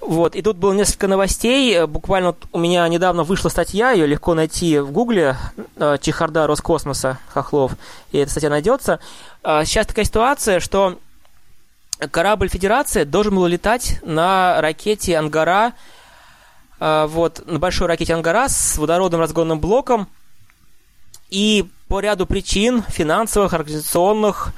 [0.00, 1.86] Вот, и тут было несколько новостей.
[1.86, 5.36] Буквально у меня недавно вышла статья, ее легко найти в Гугле,
[5.76, 7.72] э, Чехарда Роскосмоса Хохлов,
[8.12, 9.00] и эта статья найдется.
[9.42, 10.98] Сейчас такая ситуация, что
[12.10, 15.74] корабль Федерации должен был летать на ракете «Ангара»
[16.80, 20.08] вот, на большой ракете «Ангарас» с водородным разгонным блоком.
[21.30, 24.52] И по ряду причин, финансовых, организационных,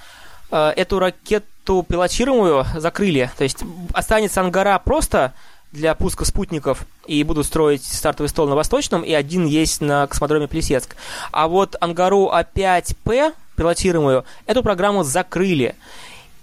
[0.51, 3.31] а, эту ракету пилотируемую закрыли.
[3.37, 3.59] То есть
[3.93, 5.33] останется «Ангара» просто
[5.73, 10.49] для пуска спутников и будут строить стартовый стол на Восточном, и один есть на космодроме
[10.49, 10.97] Плесецк.
[11.33, 15.75] А вот «Ангару А5П», пилотируемую, эту программу закрыли.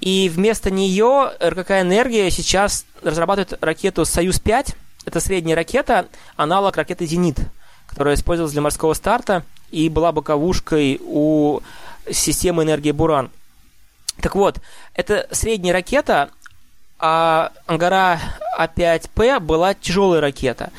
[0.01, 7.37] И вместо нее РКК «Энергия» сейчас разрабатывает ракету «Союз-5», это средняя ракета, аналог ракеты «Зенит»,
[7.87, 11.61] которая использовалась для морского старта и была боковушкой у
[12.09, 13.29] системы энергии «Буран».
[14.21, 14.59] Так вот,
[14.93, 16.29] это средняя ракета,
[16.99, 18.19] а Ангара
[18.57, 20.71] А5П была тяжелая ракета.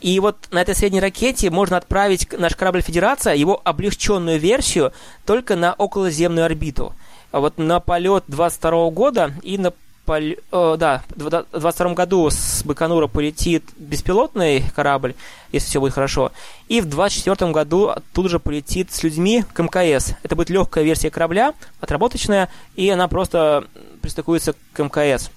[0.00, 4.92] И вот на этой средней ракете можно отправить наш корабль «Федерация», его облегченную версию,
[5.24, 6.94] только на околоземную орбиту.
[7.32, 9.72] Вот на полет 22 года и на
[10.04, 10.36] поль...
[10.50, 15.14] О, да, в 2022 году с Байконура полетит беспилотный корабль,
[15.52, 16.32] если все будет хорошо.
[16.68, 20.12] И в 2024 году оттуда же полетит с людьми к МКС.
[20.22, 23.66] Это будет легкая версия корабля, отработочная, и она просто
[24.02, 25.30] пристыкуется к МКС.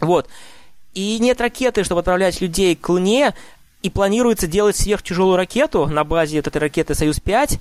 [0.00, 0.28] Вот.
[0.94, 3.34] И нет ракеты, чтобы отправлять людей к Луне,
[3.82, 7.60] и планируется делать сверхтяжелую ракету на базе вот этой ракеты «Союз-5».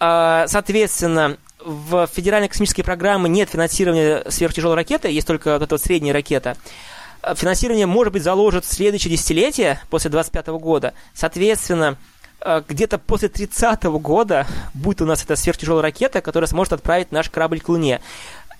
[0.00, 5.80] А, соответственно, в федеральной космической программе нет финансирования сверхтяжелой ракеты, есть только вот эта вот
[5.80, 6.56] средняя ракета.
[7.22, 10.94] Э, финансирование, может быть, заложит в следующее десятилетие, после 25 года.
[11.14, 11.96] Соответственно,
[12.40, 17.30] э, где-то после 30 года будет у нас эта сверхтяжелая ракета, которая сможет отправить наш
[17.30, 18.00] корабль к Луне.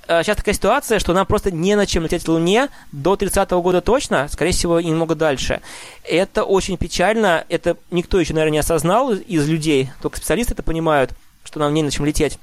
[0.08, 3.50] Э, сейчас такая ситуация, что нам просто не на чем лететь к Луне до 30
[3.50, 5.60] года точно, скорее всего, немного дальше.
[6.04, 11.12] Это очень печально, это никто еще, наверное, не осознал из людей, только специалисты это понимают,
[11.44, 12.38] что нам не на чем лететь.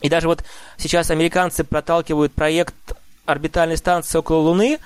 [0.00, 0.44] И даже вот
[0.76, 2.74] сейчас американцы проталкивают проект
[3.26, 4.78] орбитальной станции около Луны,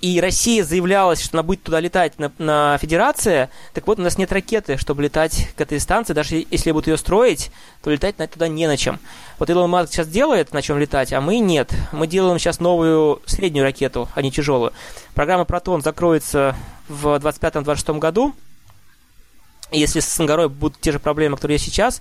[0.00, 3.50] и Россия заявлялась, что она будет туда летать на, на Федерация.
[3.74, 6.14] Так вот, у нас нет ракеты, чтобы летать к этой станции.
[6.14, 7.50] Даже если будут ее строить,
[7.82, 8.98] то летать на туда не на чем.
[9.38, 11.74] Вот Илон Маск сейчас делает, на чем летать, а мы нет.
[11.92, 14.72] Мы делаем сейчас новую среднюю ракету, а не тяжелую.
[15.14, 16.56] Программа «Протон» закроется
[16.88, 18.34] в 2025-2026 году.
[19.70, 22.00] Если с Ангарой будут те же проблемы, которые есть сейчас,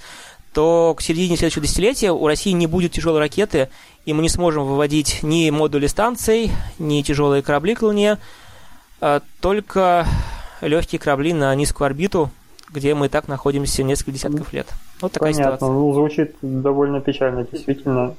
[0.53, 3.69] то к середине следующего десятилетия у России не будет тяжелой ракеты,
[4.05, 8.17] и мы не сможем выводить ни модули станций, ни тяжелые корабли к Луне,
[9.01, 10.07] а только
[10.61, 12.31] легкие корабли на низкую орбиту,
[12.71, 14.67] где мы и так находимся несколько десятков лет.
[15.01, 15.57] Вот такая Понятно.
[15.57, 15.73] ситуация.
[15.73, 18.15] Ну, звучит довольно печально, действительно.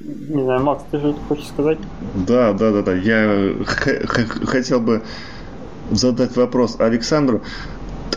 [0.00, 1.78] Не знаю, Макс, ты же хочешь сказать?
[2.14, 2.94] Да, да, да, да.
[2.94, 5.02] Я хотел бы
[5.90, 7.42] задать вопрос Александру.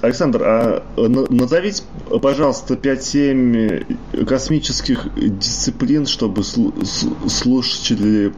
[0.01, 1.84] Александр, а назовите,
[2.21, 8.34] пожалуйста, 5-7 космических дисциплин, чтобы слушатели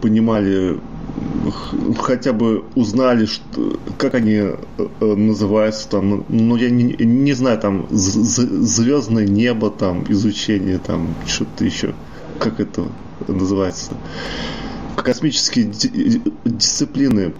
[0.00, 0.78] понимали,
[1.98, 4.56] хотя бы узнали, что, как они э,
[5.00, 11.94] называются там, ну я не, не знаю, там звездное небо, там изучение, там что-то еще,
[12.38, 12.86] как это
[13.26, 13.92] называется,
[14.96, 15.70] космические
[16.44, 17.34] дисциплины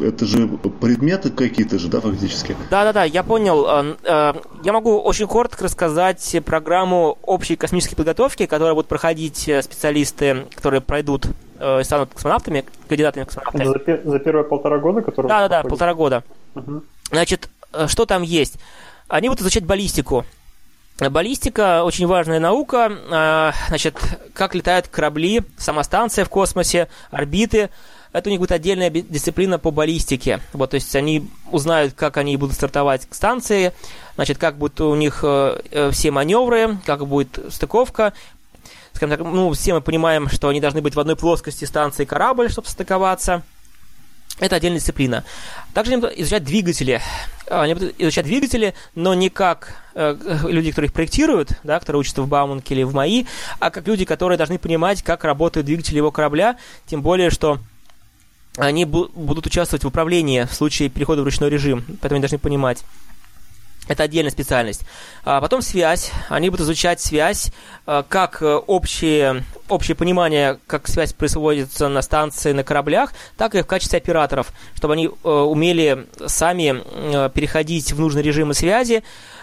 [0.00, 2.56] это же предметы какие-то же, да, фактически?
[2.70, 3.66] Да-да-да, я понял.
[3.66, 4.32] Э, э,
[4.64, 10.80] я могу очень коротко рассказать программу общей космической подготовки, которую будут проходить э, специалисты, которые
[10.80, 11.26] пройдут
[11.60, 13.64] и станут космонавтами, кандидатами в космонавты.
[13.64, 16.24] За, за первые полтора года, которые Да-да-да, полтора года.
[16.56, 16.82] Угу.
[17.10, 17.48] Значит,
[17.86, 18.56] что там есть?
[19.06, 20.24] Они будут изучать баллистику.
[20.98, 23.52] Баллистика очень важная наука.
[23.68, 23.96] Значит,
[24.34, 27.70] как летают корабли, сама станция в космосе, орбиты–
[28.12, 30.40] это у них будет отдельная дисциплина по баллистике.
[30.52, 33.72] Вот, то есть они узнают, как они будут стартовать к станции,
[34.16, 38.12] значит, как будут у них э, э, все маневры, как будет стыковка.
[38.92, 42.50] Скажем так, ну, все мы понимаем, что они должны быть в одной плоскости станции корабль,
[42.50, 43.42] чтобы стыковаться.
[44.38, 45.24] Это отдельная дисциплина.
[45.72, 47.00] Также они будут изучать двигатели.
[47.48, 50.16] Они будут изучать двигатели, но не как э,
[50.48, 53.24] люди, которые их проектируют, да, которые учатся в Бауманке или в МАИ,
[53.58, 57.58] а как люди, которые должны понимать, как работают двигатели его корабля, тем более, что
[58.56, 62.84] они будут участвовать в управлении в случае перехода в ручной режим, поэтому они должны понимать.
[63.88, 64.82] Это отдельная специальность.
[65.24, 66.12] А потом связь.
[66.28, 67.50] Они будут изучать связь,
[67.84, 73.62] а, как э, общее, общее понимание, как связь происходит на станции, на кораблях, так и
[73.62, 79.02] в качестве операторов, чтобы они э, умели сами э, переходить в нужные режимы связи,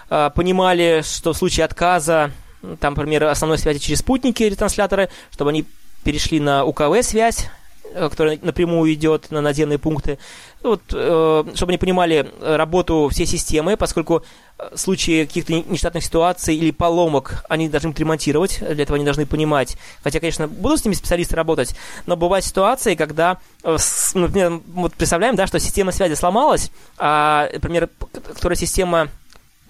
[0.10, 2.32] а, понимали, что в случае отказа,
[2.80, 5.66] там, например, основной связи через спутники, ретрансляторы, чтобы они
[6.06, 7.50] перешли на УКВ-связь,
[7.94, 10.20] Э, которая напрямую идет на наземные пункты,
[10.62, 14.24] вот, э, чтобы они понимали работу всей системы, поскольку
[14.72, 19.26] в случае каких-то нештатных ситуаций или поломок они должны быть ремонтировать, для этого они должны
[19.26, 19.78] понимать.
[20.04, 21.76] Хотя, конечно, будут с ними специалисты работать,
[22.06, 23.78] но бывают ситуации, когда, э,
[24.14, 27.90] например, вот представляем, да, что система связи сломалась, а, например,
[28.34, 29.10] которая система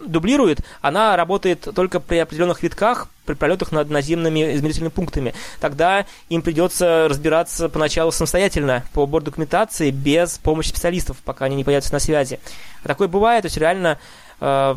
[0.05, 5.33] дублирует, она работает только при определенных витках, при пролетах над наземными измерительными пунктами.
[5.59, 11.63] Тогда им придется разбираться поначалу самостоятельно по борт документации без помощи специалистов, пока они не
[11.63, 12.39] появятся на связи.
[12.83, 13.99] А такое бывает, то есть реально
[14.39, 14.75] э,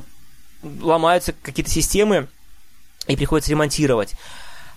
[0.63, 2.29] ломаются какие-то системы
[3.07, 4.15] и приходится ремонтировать.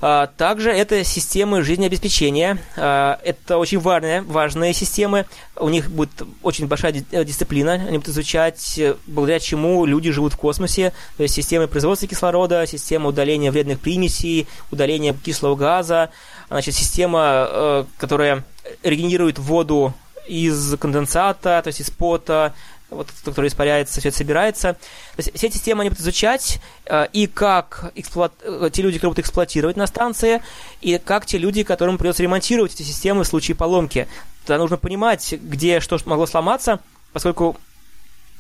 [0.07, 2.59] А, также это системы жизнеобеспечения.
[2.77, 5.25] А, это очень важные, важные системы.
[5.55, 6.11] У них будет
[6.43, 7.73] очень большая э, дисциплина.
[7.73, 10.93] Они будут изучать, э, благодаря чему люди живут в космосе.
[11.17, 16.11] То есть системы производства кислорода, система удаления вредных примесей, удаления кислого газа,
[16.49, 18.43] значит, система, э, которая
[18.83, 19.95] регенерирует воду
[20.27, 22.53] из конденсата, то есть из пота,
[22.89, 24.73] вот, который испаряется, все это собирается.
[24.73, 24.79] То
[25.17, 28.33] есть все эти системы они будут изучать, э, и как эксплуат...
[28.41, 30.41] Э, те люди, которые будут эксплуатировать на станции,
[30.81, 34.07] и как те люди, которым придется ремонтировать эти системы в случае поломки.
[34.45, 36.79] Тогда нужно понимать, где что могло сломаться,
[37.13, 37.57] поскольку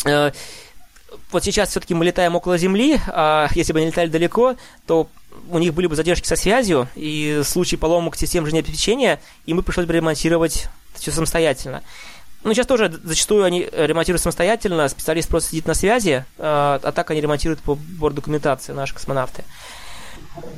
[0.05, 0.31] э,
[1.31, 4.55] вот сейчас все-таки мы летаем около Земли, а если бы они летали далеко,
[4.85, 5.07] то
[5.49, 9.63] у них были бы задержки со связью, и в случае поломок систем жизнеобеспечения им бы
[9.63, 11.83] пришлось бы ремонтировать все самостоятельно.
[12.45, 17.09] Ну, сейчас тоже зачастую они ремонтируют самостоятельно, специалист просто сидит на связи, а, а так
[17.09, 19.43] они ремонтируют по борт документации, наши космонавты.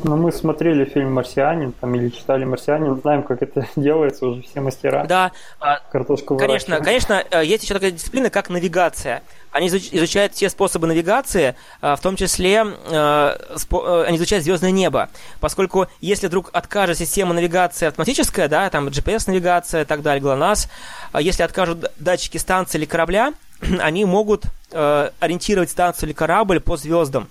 [0.03, 4.61] Ну, мы смотрели фильм «Марсианин» там, или читали «Марсианин», знаем, как это делается, уже все
[4.61, 5.05] мастера.
[5.05, 5.31] Да.
[5.59, 9.21] А, Картошку Конечно, конечно, э, есть еще такая дисциплина, как навигация.
[9.51, 15.09] Они изучают все способы навигации, а, в том числе э, э, они изучают звездное небо.
[15.39, 20.69] Поскольку если вдруг откажет система навигации автоматическая, да, там GPS-навигация и так далее, ГЛОНАСС,
[21.11, 23.33] а если откажут датчики станции или корабля,
[23.79, 27.29] они могут ориентировать станцию или корабль по звездам.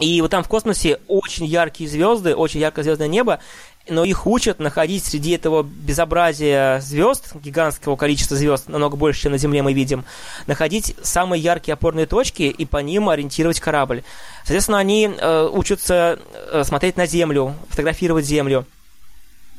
[0.00, 3.40] И вот там в космосе очень яркие звезды, очень яркое звездное небо,
[3.88, 9.38] но их учат находить среди этого безобразия звезд, гигантского количества звезд, намного больше, чем на
[9.38, 10.04] Земле мы видим,
[10.46, 14.02] находить самые яркие опорные точки и по ним ориентировать корабль.
[14.44, 16.18] Соответственно, они э, учатся
[16.52, 18.66] э, смотреть на Землю, фотографировать Землю.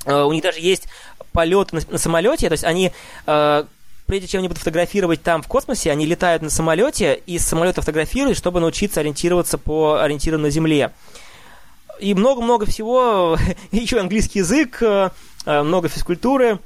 [0.05, 0.87] Э, у них даже есть
[1.31, 2.91] полет на, на самолете, то есть они
[3.25, 3.63] э,
[4.09, 7.81] прежде чем они будут фотографировать там в космосе, они летают на самолете и с самолета
[7.81, 10.91] фотографируют, чтобы научиться ориентироваться по ориентиру на Земле.
[11.99, 13.37] И много-много всего,
[13.71, 15.11] еще английский язык, э,
[15.45, 16.57] много физкультуры.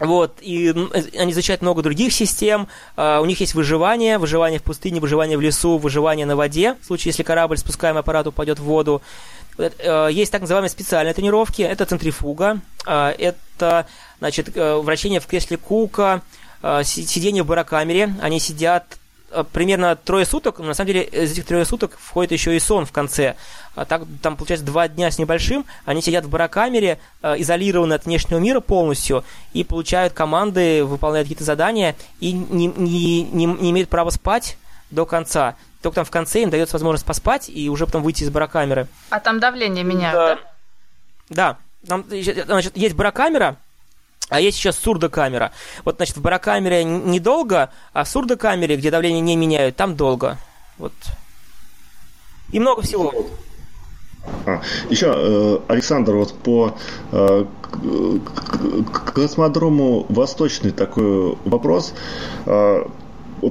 [0.00, 0.72] Вот, и
[1.18, 2.68] они изучают много других систем.
[2.96, 7.10] У них есть выживание, выживание в пустыне, выживание в лесу, выживание на воде, в случае,
[7.10, 9.02] если корабль, спускаемый аппарат, упадет в воду.
[9.58, 11.62] Есть так называемые специальные тренировки.
[11.62, 13.86] Это центрифуга, это,
[14.18, 16.22] значит, вращение в кресле Кука,
[16.82, 18.14] сидение в барокамере.
[18.20, 18.98] Они сидят
[19.30, 22.86] Э, примерно трое суток, на самом деле из этих трех суток входит еще и сон
[22.86, 23.36] в конце.
[23.74, 28.06] А так, там, получается, два дня с небольшим, они сидят в барокамере, э, изолированы от
[28.06, 33.90] внешнего мира полностью, и получают команды, выполняют какие-то задания, и не, не, не, не имеют
[33.90, 34.56] права спать
[34.90, 35.56] до конца.
[35.82, 38.88] Только там в конце им дается возможность поспать и уже потом выйти из барокамеры.
[39.10, 40.38] А там давление меняют, да?
[41.28, 41.56] Да.
[41.86, 43.56] Там, значит, есть барокамера,
[44.28, 45.52] а есть сейчас сурдокамера.
[45.84, 50.38] Вот, значит, в барокамере недолго, а в сурдокамере, где давление не меняют, там долго.
[50.78, 50.92] Вот.
[52.52, 53.12] И много всего.
[54.46, 54.60] А,
[54.90, 56.76] еще, э, Александр, вот по
[57.12, 57.44] э,
[59.14, 61.94] космодрому Восточный такой вопрос.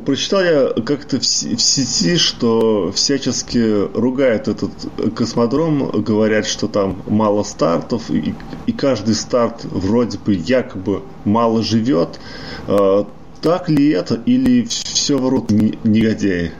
[0.05, 1.25] Прочитал я как-то в, в
[1.61, 4.71] сети, что всячески ругают этот
[5.15, 8.35] космодром, говорят, что там мало стартов, и,
[8.65, 12.19] и каждый старт вроде бы якобы мало живет.
[12.67, 13.07] А,
[13.41, 16.51] так ли это, или все врут негодяи?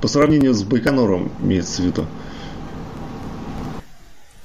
[0.00, 2.06] По сравнению с Байконуром имеется в виду.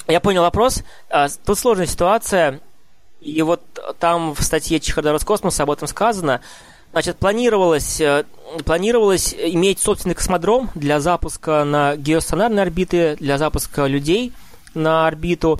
[0.08, 0.84] Я понял вопрос.
[1.10, 2.60] А, тут сложная ситуация.
[3.22, 3.62] И вот
[4.00, 6.42] там в статье Чехарда Роскосмоса об этом сказано.
[6.94, 8.24] Значит, планировалось, э,
[8.66, 14.32] планировалось иметь собственный космодром для запуска на геостационарные орбиты, для запуска людей
[14.76, 15.60] на орбиту.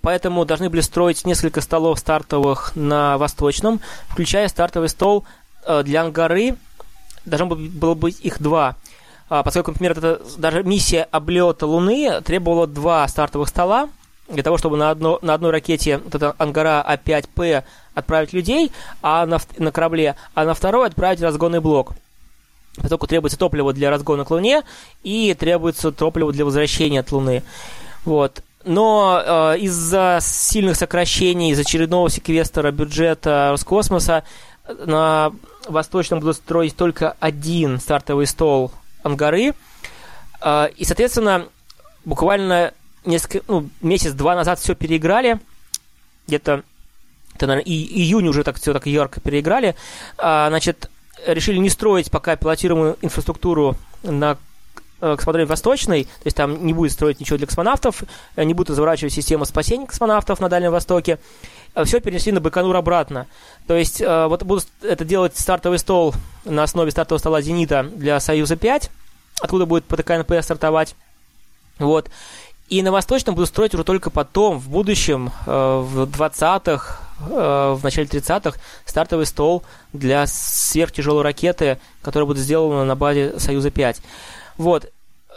[0.00, 5.26] Поэтому должны были строить несколько столов стартовых на Восточном, включая стартовый стол
[5.66, 6.56] э, для Ангары.
[7.26, 8.76] Должно было быть их два.
[9.28, 13.90] А, поскольку, например, это, даже миссия облета Луны требовала два стартовых стола,
[14.30, 17.64] для того, чтобы на, одно, на одной ракете вот эта Ангара А5П
[18.00, 18.72] отправить людей,
[19.02, 21.92] а на, на корабле, а на второй отправить разгонный блок.
[22.76, 24.62] Поскольку требуется топливо для разгона к Луне
[25.02, 27.42] и требуется топливо для возвращения от Луны.
[28.04, 28.42] Вот.
[28.64, 34.22] Но э, из-за сильных сокращений, из очередного секвестра бюджета Роскосмоса
[34.68, 35.32] на
[35.66, 38.70] Восточном будут строить только один стартовый стол
[39.02, 39.54] Ангары.
[40.42, 41.46] Э, и, соответственно,
[42.04, 42.72] буквально
[43.04, 45.40] несколько, ну, месяц-два назад все переиграли,
[46.26, 46.62] где-то,
[47.40, 49.74] это, наверное, и, июнь уже так все так ярко переиграли,
[50.18, 50.90] а, значит,
[51.26, 54.36] решили не строить пока пилотируемую инфраструктуру на
[55.00, 58.02] э, космодроме Восточной, то есть там не будет строить ничего для космонавтов,
[58.36, 61.18] э, не будут заворачивать систему спасения космонавтов на Дальнем Востоке,
[61.74, 63.26] э, все перенесли на Байконур обратно.
[63.66, 66.14] То есть вот будут это делать стартовый стол
[66.44, 68.90] на основе стартового стола «Зенита» для «Союза-5»,
[69.40, 70.94] откуда будет ПТКНП стартовать.
[71.78, 72.10] Вот.
[72.70, 77.82] И на Восточном будут строить уже только потом, в будущем, э, в 20-х, э, в
[77.82, 79.62] начале 30-х, стартовый стол
[79.92, 83.98] для сверхтяжелой ракеты, которая будет сделана на базе Союза-5.
[84.58, 84.90] Вот.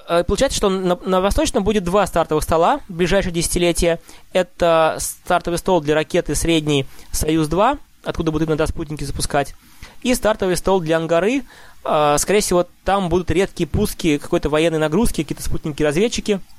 [0.08, 4.00] Э, получается, что на, на Восточном будет два стартовых стола в ближайшее десятилетие.
[4.32, 9.56] Это стартовый стол для ракеты средней «Союз-2», откуда будут иногда спутники запускать,
[10.02, 11.44] и стартовый стол для Ангары.
[11.82, 16.40] Скорее всего, там будут редкие пуски какой-то военной нагрузки, какие-то спутники-разведчики–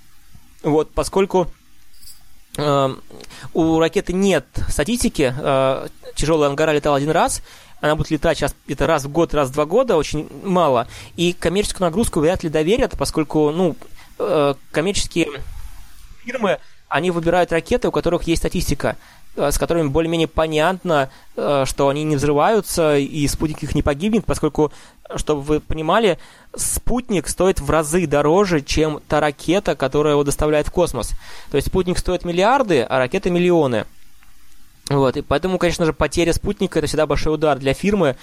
[0.65, 1.47] вот, поскольку э,
[2.57, 7.43] у ракеты нет статистики, э, тяжелая ангара летала один раз,
[7.81, 10.89] она будет летать сейчас где-то раз в год, раз в два года, очень мало.
[11.17, 13.77] И коммерческую нагрузку вряд ли доверят, поскольку, ну,
[14.19, 15.29] э, коммерческие
[16.25, 18.97] фирмы, они выбирают ракеты, у которых есть статистика.
[19.37, 24.25] Э, с которыми более-менее понятно, э, что они не взрываются и спутник их не погибнет,
[24.25, 24.73] поскольку,
[25.17, 26.19] чтобы вы понимали,
[26.55, 31.11] спутник стоит в разы дороже, чем та ракета, которая его доставляет в космос.
[31.51, 33.87] То есть спутник стоит миллиарды, а ракета миллионы.
[34.89, 38.17] Вот, и поэтому, конечно же, потеря спутника это всегда большой удар для фирмы.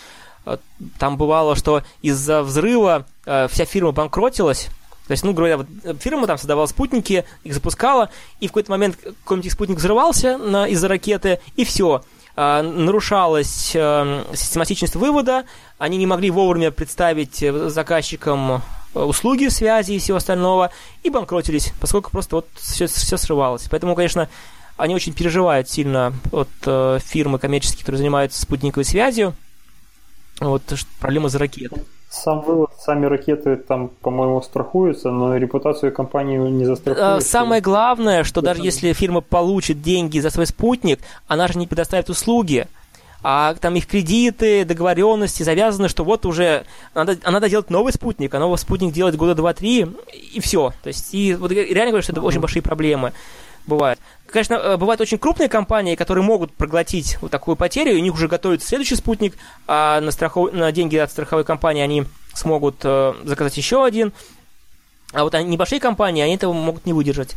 [0.46, 0.58] Э,
[0.98, 4.70] там бывало, что из-за взрыва вся фирма банкротилась,
[5.08, 5.68] то есть, ну, говоря, вот
[6.00, 10.88] фирма там создавала спутники, их запускала, и в какой-то момент какой-нибудь спутник взрывался на, из-за
[10.88, 12.04] ракеты, и все.
[12.36, 15.46] А, нарушалась а, систематичность вывода,
[15.78, 18.62] они не могли вовремя представить э, заказчикам
[18.94, 20.72] э, услуги связи и всего остального,
[21.04, 23.68] и банкротились, поскольку просто вот все, все срывалось.
[23.70, 24.30] Поэтому, конечно,
[24.78, 29.36] они очень переживают сильно от э, фирмы коммерческие, которые занимаются спутниковой связью,
[30.40, 30.64] вот
[31.00, 31.84] проблемы за ракеты.
[32.14, 37.24] Сам вывод, сами ракеты там, по-моему, страхуются, но репутацию компании не застрахуют.
[37.24, 42.10] Самое главное, что даже если фирма получит деньги за свой спутник, она же не предоставит
[42.10, 42.68] услуги.
[43.24, 48.40] А там их кредиты, договоренности завязаны, что вот уже надо, надо делать новый спутник, а
[48.40, 49.88] новый спутник делать года два-три,
[50.34, 50.74] и все.
[50.84, 53.14] То есть, и вот реально говорю, что это очень большие проблемы
[53.68, 54.00] бывают.
[54.32, 58.14] Конечно, э, бывают очень крупные компании, которые могут проглотить вот такую потерю, и у них
[58.14, 59.36] уже готовится следующий спутник,
[59.68, 60.54] а на, страхов...
[60.54, 64.14] на деньги от страховой компании они смогут э, заказать еще один.
[65.14, 67.36] А вот небольшие компании, они этого могут не выдержать.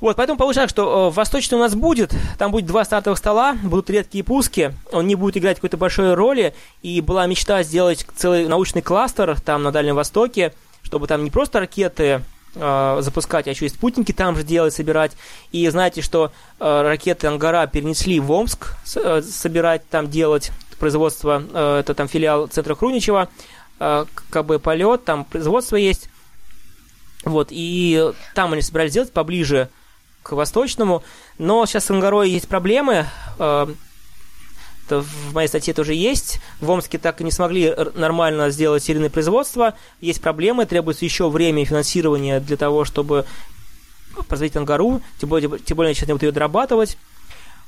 [0.00, 3.88] Вот, поэтому получается, что э, восточный у нас будет, там будет два стартовых стола, будут
[3.88, 8.82] редкие пуски, он не будет играть какой-то большой роли, и была мечта сделать целый научный
[8.82, 12.22] кластер там на Дальнем Востоке, чтобы там не просто ракеты
[12.54, 15.12] э, запускать, а еще и спутники там же делать, собирать.
[15.50, 21.78] И знаете, что э, ракеты Ангара перенесли в Омск э, собирать, там делать производство, э,
[21.80, 23.28] это там филиал центра Хруничева,
[23.78, 26.08] э, бы полет, там производство есть.
[27.24, 29.68] Вот, и там они собирались сделать поближе
[30.22, 31.02] к восточному.
[31.38, 33.06] Но сейчас с Ангарой есть проблемы.
[33.38, 33.66] Э,
[34.92, 36.40] это в моей статье тоже есть.
[36.60, 39.74] В Омске так и не смогли нормально сделать серийное производство.
[40.00, 43.24] Есть проблемы, требуется еще время и финансирование для того, чтобы
[44.28, 45.00] производить Ангару.
[45.18, 46.98] Тем более, тем более сейчас не будут ее дорабатывать.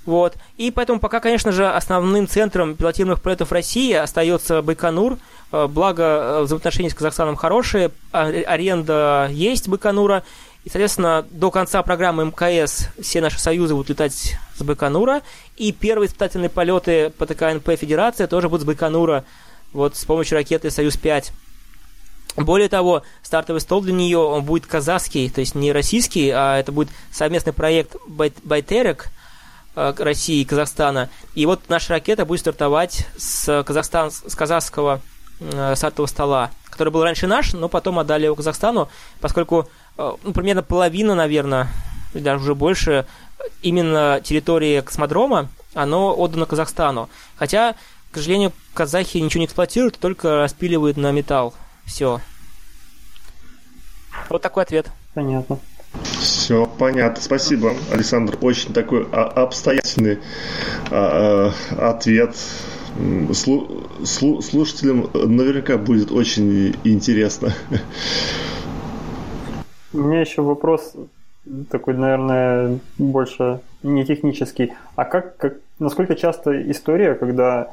[0.05, 0.37] Вот.
[0.59, 5.18] И поэтому пока, конечно же, основным центром пилотируемых полетов России остается Байконур.
[5.51, 10.22] Э, благо, э, взаимоотношения с Казахстаном хорошие, а, аренда есть Байконура.
[10.65, 15.21] И, соответственно, до конца программы МКС все наши союзы будут летать с Байконура.
[15.57, 19.25] И первые испытательные полеты по ТКНП Федерация тоже будут с Байконура,
[19.75, 21.33] вот с помощью ракеты «Союз-5».
[22.37, 26.73] Более того, стартовый стол для нее он будет казахский, то есть не российский, а это
[26.73, 29.09] будет совместный проект Байтерек
[29.77, 31.11] э, России и Казахстана.
[31.35, 35.01] И вот наша ракета будет стартовать с, Казахстан, с казахского
[35.39, 38.89] э, стартового стола, который был раньше наш, но потом отдали его Казахстану,
[39.21, 41.68] поскольку ну, примерно половина, наверное,
[42.12, 43.07] даже уже больше,
[43.62, 47.09] именно территории космодрома, оно отдано Казахстану.
[47.36, 47.74] Хотя,
[48.11, 51.55] к сожалению, казахи ничего не эксплуатируют, только распиливают на металл.
[51.84, 52.20] Все.
[54.28, 54.90] Вот такой ответ.
[55.14, 55.59] Понятно.
[56.20, 57.22] Все понятно.
[57.22, 58.36] Спасибо, Александр.
[58.40, 60.18] Очень такой обстоятельный
[60.90, 62.36] а, а, ответ.
[63.32, 67.53] Слу, слу, слушателям наверняка будет очень интересно.
[69.95, 70.97] У меня еще вопрос
[71.70, 74.72] такой, наверное, больше не технический.
[74.97, 77.70] А как, как насколько часто история, когда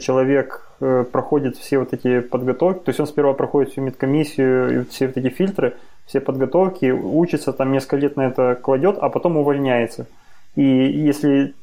[0.00, 5.08] человек э, проходит все вот эти подготовки, то есть он сперва проходит всю медкомиссию все
[5.08, 5.74] вот эти фильтры,
[6.06, 10.06] все подготовки, учится там несколько лет на это кладет, а потом увольняется.
[10.54, 11.54] И если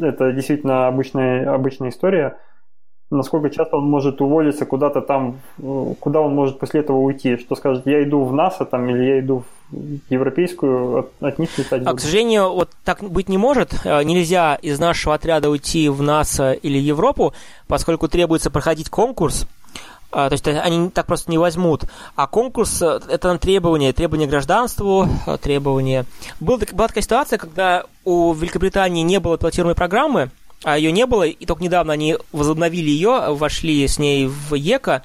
[0.00, 2.36] это действительно обычная, обычная история,
[3.10, 5.40] насколько часто он может уволиться куда-то там,
[6.00, 9.20] куда он может после этого уйти, что скажет, я иду в НАСА там, или я
[9.20, 13.74] иду в европейскую, от, от них летать А, к сожалению, вот так быть не может.
[13.84, 17.34] Э, нельзя из нашего отряда уйти в НАСА или Европу,
[17.68, 19.46] поскольку требуется проходить конкурс,
[20.12, 21.84] а, то есть они так просто не возьмут.
[22.16, 26.04] А конкурс э,– это требование, требование к гражданству, э, требование…
[26.40, 30.30] Была, была такая ситуация, когда у Великобритании не было пилотируемой программы,
[30.64, 35.02] а ее не было, и только недавно они возобновили ее, вошли с ней в ЕКО,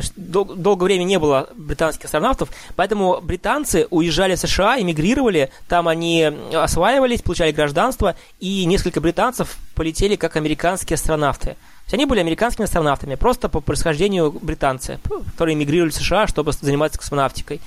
[0.00, 5.88] есть дол- долгое время не было британских астронавтов, поэтому британцы уезжали в США, эмигрировали, там
[5.88, 11.46] они осваивались, получали гражданство, и несколько британцев полетели как американские астронавты.
[11.46, 11.56] То
[11.86, 14.98] есть они были американскими астронавтами, просто по происхождению британцы,
[15.32, 17.60] которые эмигрировали в США, чтобы заниматься космонавтикой.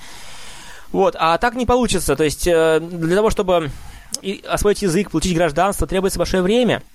[0.92, 2.16] Вот, а так не получится.
[2.16, 3.70] То есть э, для того, чтобы
[4.48, 6.82] освоить язык, получить гражданство, требуется большое время–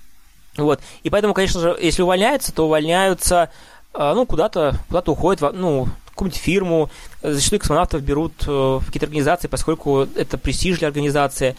[0.64, 0.80] вот.
[1.02, 3.50] И поэтому, конечно же, если увольняются, то увольняются,
[3.92, 6.90] а, ну, куда-то, куда-то уходят, ну, какую-нибудь фирму.
[7.22, 11.56] Зачастую космонавтов берут э, в какие-то организации, поскольку это престиж для организации.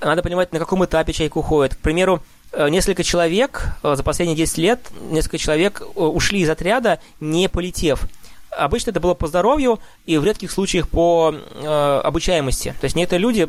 [0.00, 1.74] Надо понимать, на каком этапе человек уходит.
[1.74, 2.22] К примеру,
[2.52, 4.80] э, несколько человек э, за последние 10 лет,
[5.10, 8.08] несколько человек ушли из отряда, не полетев.
[8.50, 12.74] Обычно это было по здоровью и в редких случаях по э, обучаемости.
[12.80, 13.48] То есть некоторые люди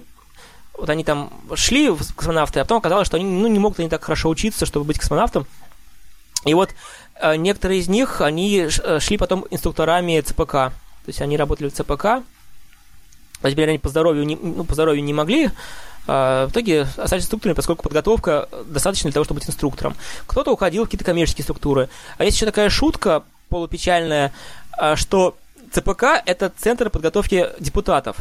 [0.77, 3.89] вот они там шли в космонавты, а потом оказалось, что они ну, не могут они
[3.89, 5.45] так хорошо учиться, чтобы быть космонавтом.
[6.45, 6.71] И вот
[7.21, 10.51] э, некоторые из них, они э, шли потом инструкторами ЦПК.
[10.51, 12.23] То есть они работали в ЦПК, а
[13.49, 15.51] теперь они по здоровью не, ну, по здоровью не могли,
[16.07, 19.95] а в итоге остались инструкторами, поскольку подготовка достаточно для того, чтобы быть инструктором.
[20.25, 21.89] Кто-то уходил в какие-то коммерческие структуры.
[22.17, 24.31] А есть еще такая шутка полупечальная,
[24.71, 25.35] а, что
[25.71, 28.17] ЦПК– это центр подготовки депутатов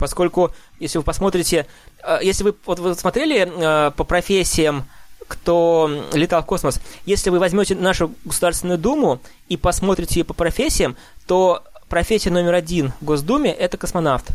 [0.00, 1.66] поскольку, если вы посмотрите,
[2.02, 4.86] э, если вы, вот вы смотрели э, по профессиям,
[5.28, 10.96] кто летал в космос, если вы возьмете нашу Государственную Думу и посмотрите ее по профессиям,
[11.26, 14.26] то профессия номер один в Госдуме– это космонавт.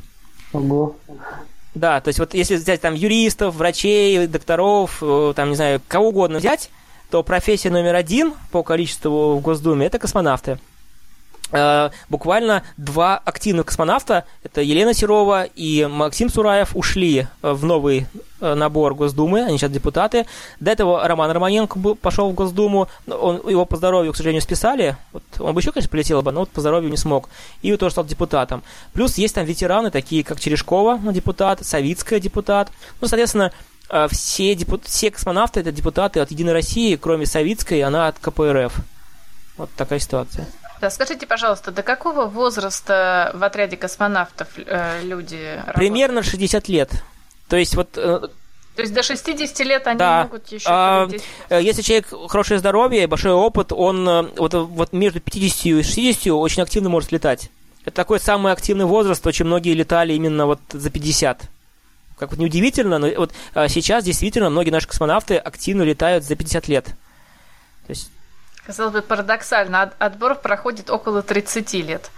[0.54, 0.96] Ого.
[1.74, 6.10] Да, то есть вот если взять там юристов, врачей, докторов, э, там, не знаю, кого
[6.10, 6.70] угодно взять,
[7.10, 10.60] то профессия номер один по количеству в Госдуме– это космонавты.
[11.52, 18.08] Э, буквально два активных космонавта, это Елена Серова и Максим Сураев, ушли э, в новый
[18.42, 20.26] э, набор Госдумы, они сейчас депутаты.
[20.60, 24.98] До этого Роман Романенко пошел в Госдуму, он, его по здоровью, к сожалению, списали.
[25.12, 27.30] Вот, он бы еще, конечно, полетел бы, но вот по здоровью не смог.
[27.62, 28.64] И он тоже стал депутатом.
[28.94, 32.70] Плюс есть там ветераны, такие как Черешкова, ну, депутат, Савицкая депутат.
[33.02, 33.52] Ну, соответственно,
[34.10, 34.86] все, депут...
[34.86, 38.74] все космонавты это депутаты от Единой России, кроме Савицкой, она от КПРФ.
[39.58, 40.48] Вот такая ситуация.
[40.86, 45.76] Да, скажите, пожалуйста, до какого возраста в отряде космонавтов э, люди работают?
[45.76, 46.92] Примерно 60 лет.
[47.48, 47.98] То есть вот...
[47.98, 48.20] Э,
[48.76, 50.26] то есть до 60 лет они да.
[50.26, 51.10] могут еще а,
[51.50, 56.28] э, Если человек хорошее здоровье, большой опыт, он э, вот, вот между 50 и 60
[56.34, 57.50] очень активно может летать.
[57.84, 61.50] Это такой самый активный возраст, очень многие летали именно вот за 50.
[62.20, 63.34] Как вот неудивительно, но вот
[63.70, 66.86] сейчас действительно многие наши космонавты активно летают за 50 лет.
[66.86, 68.12] То есть
[68.66, 69.94] Казалось бы, парадоксально.
[70.00, 72.10] Отбор проходит около 30 лет.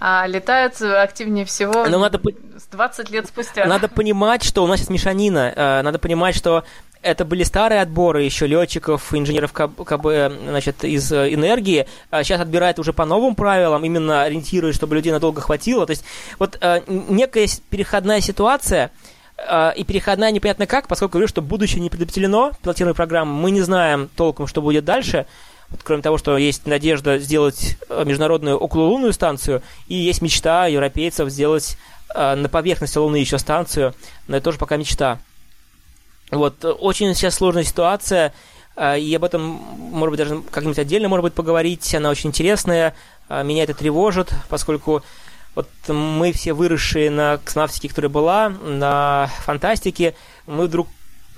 [0.00, 2.20] А летают активнее всего Но надо,
[2.70, 3.64] 20 лет спустя.
[3.64, 5.52] Надо понимать, что у нас сейчас мешанина.
[5.54, 6.64] Э, надо понимать, что
[7.00, 10.06] это были старые отборы еще летчиков, инженеров КБ
[10.48, 11.86] значит, из э, энергии.
[12.10, 15.86] Сейчас а отбирают уже по новым правилам, именно ориентируясь, чтобы людей надолго хватило.
[15.86, 16.04] То есть
[16.38, 18.90] вот э, некая переходная ситуация,
[19.76, 24.08] и переходная непонятно как, поскольку говорю, что будущее не предопределено пилотируемой программы, мы не знаем
[24.14, 25.26] толком, что будет дальше.
[25.82, 31.76] Кроме того, что есть надежда сделать э, международную окололунную станцию, и есть мечта европейцев сделать
[32.14, 33.94] э, на поверхности Луны еще станцию,
[34.28, 35.18] но это тоже пока мечта.
[36.30, 38.32] Вот, очень сейчас сложная ситуация,
[38.76, 42.94] э, и об этом, может быть, даже как-нибудь отдельно, может быть, поговорить, она очень интересная,
[43.28, 45.02] э, меня это тревожит, поскольку
[45.54, 50.14] вот мы все выросшие на космонавтике, которая была, на фантастике,
[50.46, 50.88] мы вдруг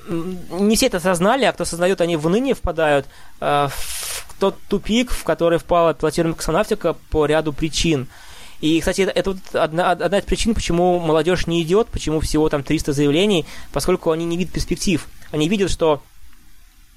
[0.09, 3.07] не все это осознали, а кто осознает, они в ныне впадают
[3.41, 8.09] э, в тот тупик, в который впала пилотируемая космонавтика по ряду причин.
[8.61, 12.49] И, кстати, это, это вот одна, одна из причин, почему молодежь не идет, почему всего
[12.49, 15.07] там 300 заявлений, поскольку они не видят перспектив.
[15.31, 16.03] Они видят, что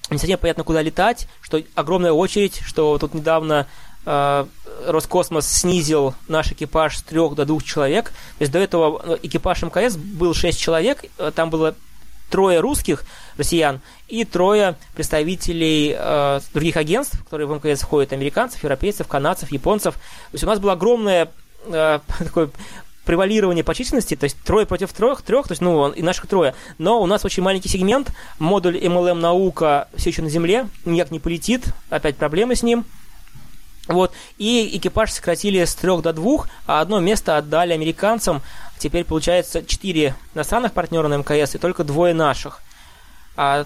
[0.10, 3.68] не совсем понятно, куда летать, что огромная очередь, что тут недавно
[4.06, 4.46] э,
[4.88, 8.10] Роскосмос снизил наш экипаж с трех до двух человек.
[8.38, 11.76] То есть до этого э, экипаж МКС был 6 человек, э, там было
[12.30, 13.04] трое русских
[13.38, 19.96] россиян и трое представителей э, других агентств, которые в МКС входят, американцев, европейцев, канадцев, японцев.
[19.96, 21.30] То есть у нас было огромное
[21.66, 22.50] э, такое
[23.06, 26.54] превалирование по численности, то есть трое против трех, трех, то есть, ну, и наших трое.
[26.78, 31.20] Но у нас очень маленький сегмент, модуль MLM наука все еще на Земле, никак не
[31.20, 32.86] полетит, опять проблемы с ним.
[33.88, 38.44] Вот, и экипаж сократили с трех до двух, а одно место отдали американцам,
[38.80, 42.62] Теперь получается 4 иностранных партнера на МКС и только двое наших.
[43.36, 43.66] А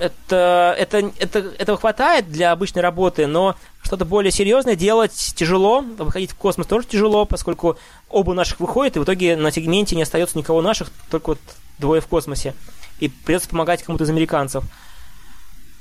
[0.00, 5.82] это, это, это, этого хватает для обычной работы, но что-то более серьезное делать тяжело.
[5.82, 10.02] Выходить в космос тоже тяжело, поскольку оба наших выходят, и в итоге на сегменте не
[10.02, 11.38] остается никого наших, только вот
[11.78, 12.54] двое в космосе.
[12.98, 14.64] И придется помогать кому-то из американцев.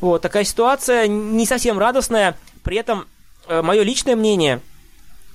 [0.01, 2.37] Вот, такая ситуация не совсем радостная.
[2.63, 3.07] При этом
[3.47, 4.59] э, мое личное мнение–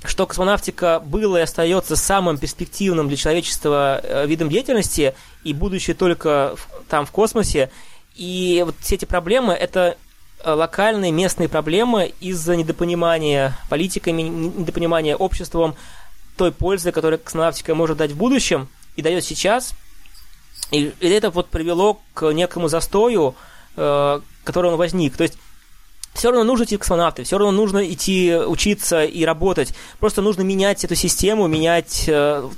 [0.04, 6.56] что космонавтика было и остается самым перспективным для человечества э, видом деятельности, и будущее только
[6.88, 7.70] там в космосе.
[8.16, 9.96] И вот все эти проблемы– это
[10.42, 15.74] э, локальные местные проблемы из-за недопонимания политиками, недопонимания обществом
[16.36, 19.74] той пользы, которую космонавтика может дать в будущем и дает сейчас.
[20.70, 23.34] И, это вот привело к некому застою,
[23.76, 25.16] э, который он возник.
[25.16, 25.36] То есть
[26.14, 29.74] все равно нужно идти в космонавты, все равно нужно идти учиться и работать.
[29.98, 32.48] Просто нужно менять эту систему, менять э,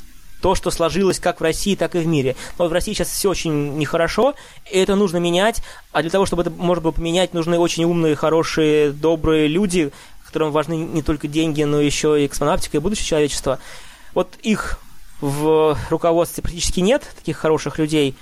[0.41, 2.35] то, что сложилось как в России, так и в мире.
[2.59, 4.35] Но в России сейчас все очень нехорошо,
[4.71, 5.63] и это нужно менять.
[5.93, 9.93] А для того, чтобы это можно было поменять, нужны очень умные, хорошие, добрые люди,
[10.33, 13.59] которым важны не только деньги, но еще и космонавтика и будущее человечества.
[14.15, 14.81] Вот их
[15.21, 18.17] в руководстве практически нет, таких хороших людей.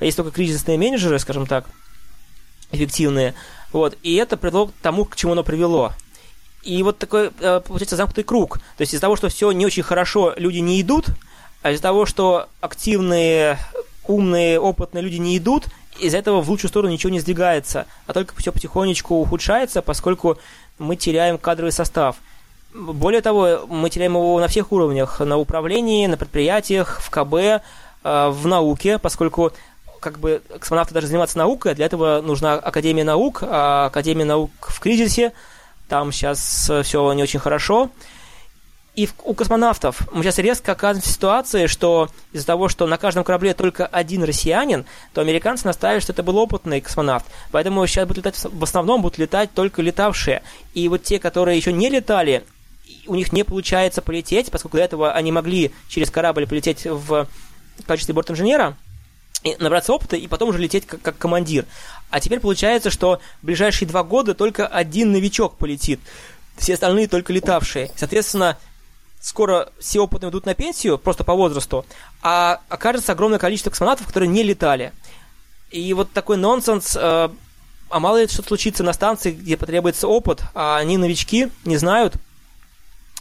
[0.00, 1.66] Есть только кризисные менеджеры, скажем так,
[2.72, 3.34] эффективные.
[3.74, 5.92] Вот, и это привело к тому, к чему оно привело.
[6.62, 8.58] И вот такой, э, получается, замкнутый круг.
[8.76, 11.06] То есть из-за того, что все не очень хорошо, люди не идут,
[11.60, 13.58] а из-за того, что активные,
[14.06, 15.64] умные, опытные люди не идут,
[15.98, 20.38] из-за этого в лучшую сторону ничего не сдвигается, а только все потихонечку ухудшается, поскольку
[20.78, 22.18] мы теряем кадровый состав.
[22.72, 27.60] Более того, мы теряем его на всех уровнях, на управлении, на предприятиях, в КБ, э,
[28.04, 29.52] в науке, поскольку
[30.04, 34.50] как бы космонавты даже заниматься наукой, а для этого нужна Академия наук, а Академия наук
[34.60, 35.32] в кризисе,
[35.88, 37.90] там сейчас все не очень хорошо.
[38.94, 43.24] И у космонавтов мы сейчас резко оказываемся в ситуации, что из-за того, что на каждом
[43.24, 47.26] корабле только один россиянин, то американцы настаивают, что это был опытный космонавт.
[47.50, 50.42] Поэтому сейчас будут летать, в основном будут летать только летавшие.
[50.74, 52.44] И вот те, которые еще не летали,
[53.08, 57.26] у них не получается полететь, поскольку до этого они могли через корабль полететь в
[57.86, 58.76] качестве борт-инженера,
[59.58, 61.66] набраться опыта и потом уже лететь как, как командир.
[62.10, 66.00] А теперь получается, что в ближайшие два года только один новичок полетит,
[66.56, 67.90] все остальные только летавшие.
[67.96, 68.56] Соответственно,
[69.20, 71.84] скоро все опытные идут на пенсию, просто по возрасту,
[72.22, 74.92] а окажется огромное количество космонавтов, которые не летали.
[75.70, 77.28] И вот такой нонсенс, э,
[77.88, 82.14] а мало ли что случится на станции, где потребуется опыт, а они новички, не знают,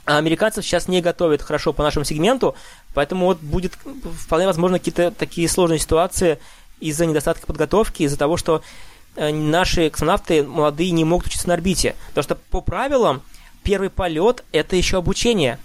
[0.05, 2.55] а американцев сейчас не готовят хорошо по нашему сегменту,
[2.93, 3.73] поэтому вот будет
[4.19, 6.39] вполне возможно какие-то такие сложные ситуации
[6.79, 8.61] из-за недостатка подготовки, из-за того, что
[9.15, 11.95] э, наши космонавты молодые не могут учиться на орбите.
[12.09, 13.21] Потому что по правилам
[13.63, 15.57] первый полет– это еще обучение.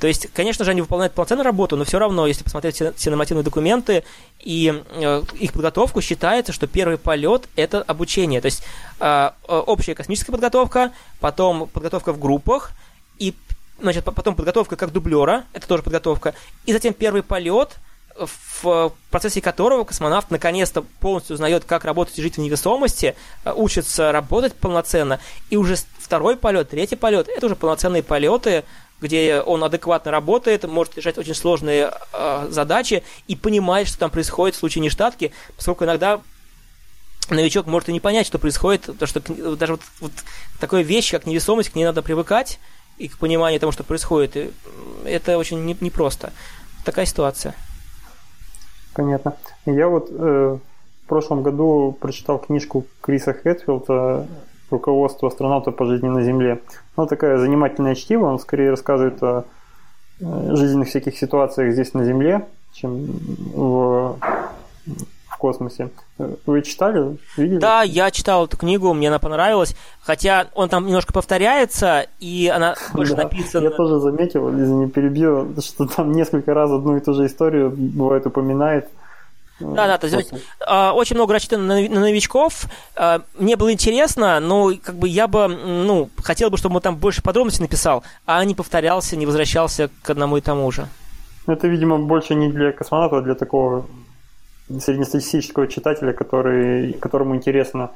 [0.00, 3.44] То есть, конечно же, они выполняют полноценную работу, но все равно, если посмотреть все, нормативные
[3.44, 4.02] документы
[4.40, 8.40] и э, их подготовку, считается, что первый полет– это обучение.
[8.40, 8.64] То есть,
[8.98, 10.90] э, общая космическая подготовка,
[11.20, 12.72] потом подготовка в группах,
[13.80, 16.34] значит, потом подготовка как дублера, это тоже подготовка,
[16.66, 17.76] и затем первый полет,
[18.16, 24.12] в процессе которого космонавт наконец-то полностью узнает, как работать и жить в невесомости, э, учится
[24.12, 25.18] работать полноценно,
[25.50, 28.64] и уже второй полет, третий полет, это уже полноценные полеты,
[29.00, 34.54] где он адекватно работает, может решать очень сложные э, задачи и понимает, что там происходит
[34.54, 36.20] в случае нештатки, поскольку иногда
[37.30, 39.20] новичок может и не понять, что происходит, потому что
[39.56, 40.12] даже вот, вот
[40.60, 42.58] такой вещь, как невесомость, к ней надо привыкать,
[42.98, 44.52] и к пониманию того, что происходит.
[45.04, 46.28] Это очень непросто.
[46.28, 47.54] Не Такая ситуация.
[48.94, 49.34] Понятно.
[49.66, 50.58] Я вот э,
[51.04, 54.26] в прошлом году прочитал книжку Криса Хэтфилда
[54.70, 56.60] «Руководство астронавта по жизни на Земле».
[56.96, 59.44] Ну, такая занимательная чтиво, он скорее рассказывает о
[60.20, 63.06] э, жизненных всяких ситуациях здесь на Земле, чем
[63.54, 64.18] в
[65.44, 65.90] космосе.
[66.46, 67.18] Вы читали?
[67.36, 67.58] Видели?
[67.58, 69.76] Да, я читал эту книгу, мне она понравилась.
[70.00, 73.64] Хотя он там немножко повторяется, и она больше да, написана.
[73.64, 78.26] Я тоже заметил, извини, перебью, что там несколько раз одну и ту же историю бывает
[78.26, 78.88] упоминает.
[79.60, 80.32] Да, да, то есть
[80.66, 82.64] э, очень много рассчитано на, на новичков.
[82.96, 86.96] Э, мне было интересно, но как бы я бы, ну, хотел бы, чтобы он там
[86.96, 90.88] больше подробностей написал, а не повторялся, не возвращался к одному и тому же.
[91.46, 93.84] Это, видимо, больше не для космонавта, а для такого
[94.68, 97.90] среднестатистического читателя, который, которому интересно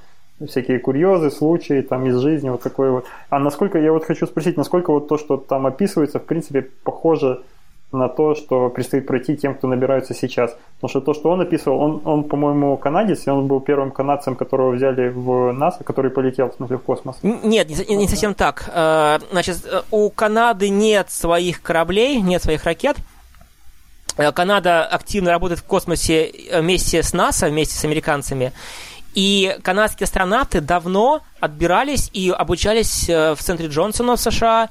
[0.47, 3.07] всякие курьезы, случаи там из жизни, вот такое вот.
[3.29, 7.43] А насколько, я вот хочу спросить, насколько вот то, что там описывается, в принципе, похоже
[7.91, 10.55] на то, что предстоит пройти тем, кто набирается сейчас.
[10.77, 14.37] Потому что то, что он описывал, он, он по-моему, канадец, и он был первым канадцем,
[14.37, 17.17] которого взяли в НАСА, который полетел, в смысле, в космос.
[17.23, 18.71] Нет, не, не совсем так.
[18.73, 19.57] Э, значит,
[19.91, 23.18] у Канады нет своих кораблей, нет своих ракет, Э,
[24.35, 28.53] Канада активно работает в космосе э, вместе с НАСА, вместе с американцами.
[29.15, 34.69] И канадские астронавты давно отбирались и обучались э, в центре Джонсона в США,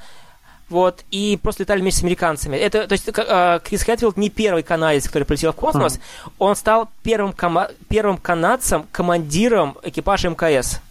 [0.69, 2.57] вот, и просто летали вместе с американцами.
[2.57, 6.31] Это, то есть, Крис Хэтфилд не первый канадец, который полетел в космос, mm.
[6.39, 10.81] он стал первым, кома- первым канадцем, командиром экипажа МКС.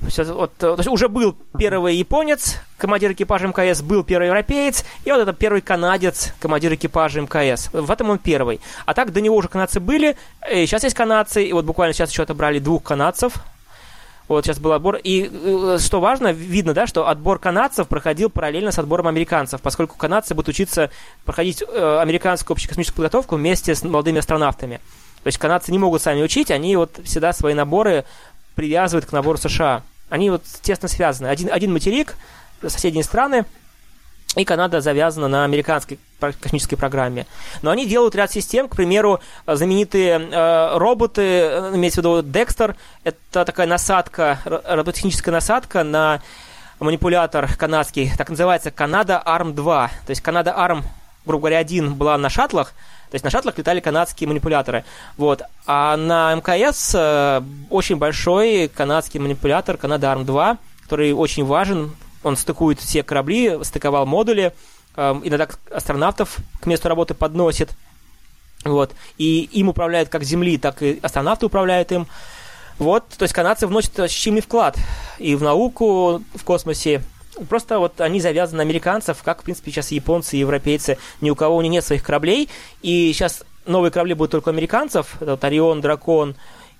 [0.00, 5.10] Вот, э, то есть уже был первый японец, командир экипажа МКС, был первый европеец, и
[5.10, 7.70] вот это первый канадец, командир экипажа МКС.
[7.72, 8.60] В этом он первый.
[8.86, 10.16] А так до него уже канадцы были,
[10.52, 13.34] и сейчас есть канадцы, и вот буквально сейчас еще отобрали двух канадцев.
[14.26, 14.96] Вот сейчас был отбор.
[14.96, 19.96] И э, что важно, видно, да, что отбор канадцев проходил параллельно с отбором американцев, поскольку
[19.98, 20.90] канадцы будут учиться
[21.24, 24.80] проходить э, американскую общекосмическую подготовку вместе с молодыми астронавтами.
[25.22, 28.04] То есть канадцы не могут сами учить, они вот всегда свои наборы
[28.54, 29.82] привязывают к набору США.
[30.08, 31.28] Они вот тесно связаны.
[31.28, 32.14] Один, один материк,
[32.66, 33.44] соседние страны,
[34.36, 35.98] и Канада завязана на американской
[36.40, 37.26] космической программе.
[37.62, 42.76] Но они делают ряд систем, к примеру, знаменитые э, роботы, э, имеется в виду Декстер,
[43.04, 46.20] это такая насадка, роботехническая насадка на
[46.80, 49.88] манипулятор канадский, так называется Канада ARM-2.
[50.06, 50.82] То есть Канада ARM,
[51.26, 52.72] грубо говоря, один была на шаттлах,
[53.14, 54.84] то есть на шаттлах летали канадские манипуляторы.
[55.16, 55.42] Вот.
[55.68, 61.94] А на МКС э, очень большой канадский манипулятор Канада Арм-2, который очень важен.
[62.24, 64.52] Он стыкует все корабли, стыковал модули.
[64.96, 67.70] Э, иногда астронавтов к месту работы подносит.
[68.64, 68.90] Вот.
[69.16, 72.08] И им управляют как Земли, так и астронавты управляют им.
[72.80, 74.76] Вот, то есть канадцы вносят ощутимый вклад
[75.18, 77.04] и в науку в космосе,
[77.48, 80.98] Просто вот они завязаны на американцев, как, в принципе, сейчас японцы, и европейцы.
[81.20, 82.48] Ни у кого у них нет своих кораблей.
[82.82, 85.16] И сейчас новые корабли будут только американцев.
[85.20, 86.36] Это вот Орион, Дракон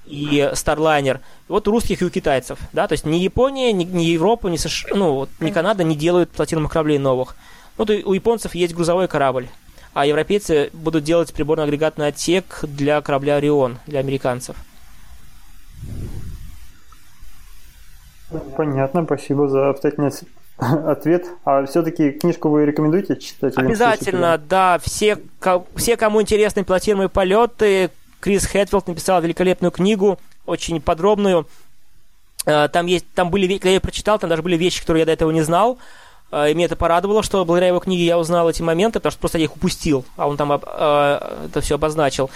[0.06, 1.20] и Старлайнер.
[1.48, 2.58] Вот у русских и у китайцев.
[2.72, 2.86] Да?
[2.86, 6.72] То есть ни Япония, ни, ни Европа, ни, США, ну, ни Канада не делают платиновых
[6.72, 7.36] кораблей новых.
[7.76, 9.48] Вот у японцев есть грузовой корабль.
[9.94, 14.56] А европейцы будут делать приборно-агрегатный отсек для корабля Орион, для американцев.
[18.56, 20.10] Понятно, спасибо за обстоятельное
[20.58, 21.26] ответ.
[21.44, 23.56] А все-таки книжку вы рекомендуете читать?
[23.56, 24.78] Обязательно, да.
[24.82, 25.18] Все,
[25.76, 27.90] все, кому интересны пилотируемые полеты,
[28.20, 31.46] Крис Хэтфилд написал великолепную книгу, очень подробную.
[32.46, 35.12] Э, там есть, там были, когда я прочитал, там даже были вещи, которые я до
[35.12, 35.78] этого не знал.
[36.30, 39.20] Э, и меня это порадовало, что благодаря его книге я узнал эти моменты, потому что
[39.20, 40.58] просто я их упустил, а он там э,
[41.46, 42.30] это все обозначил.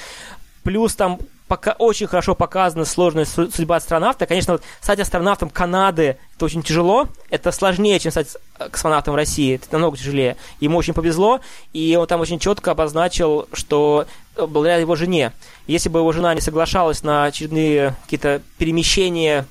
[0.63, 1.19] Плюс там
[1.49, 4.27] пока очень хорошо показана сложная судьба астронавта.
[4.27, 7.09] Конечно, вот стать астронавтом Канады это очень тяжело.
[7.31, 8.37] Это сложнее, чем стать
[8.71, 9.57] космонавтом России.
[9.57, 10.37] Это намного тяжелее.
[10.61, 11.41] Ему очень повезло,
[11.73, 15.33] и он там очень четко обозначил, что благодаря его жене.
[15.67, 19.47] Если бы его жена не соглашалась на очередные какие-то перемещения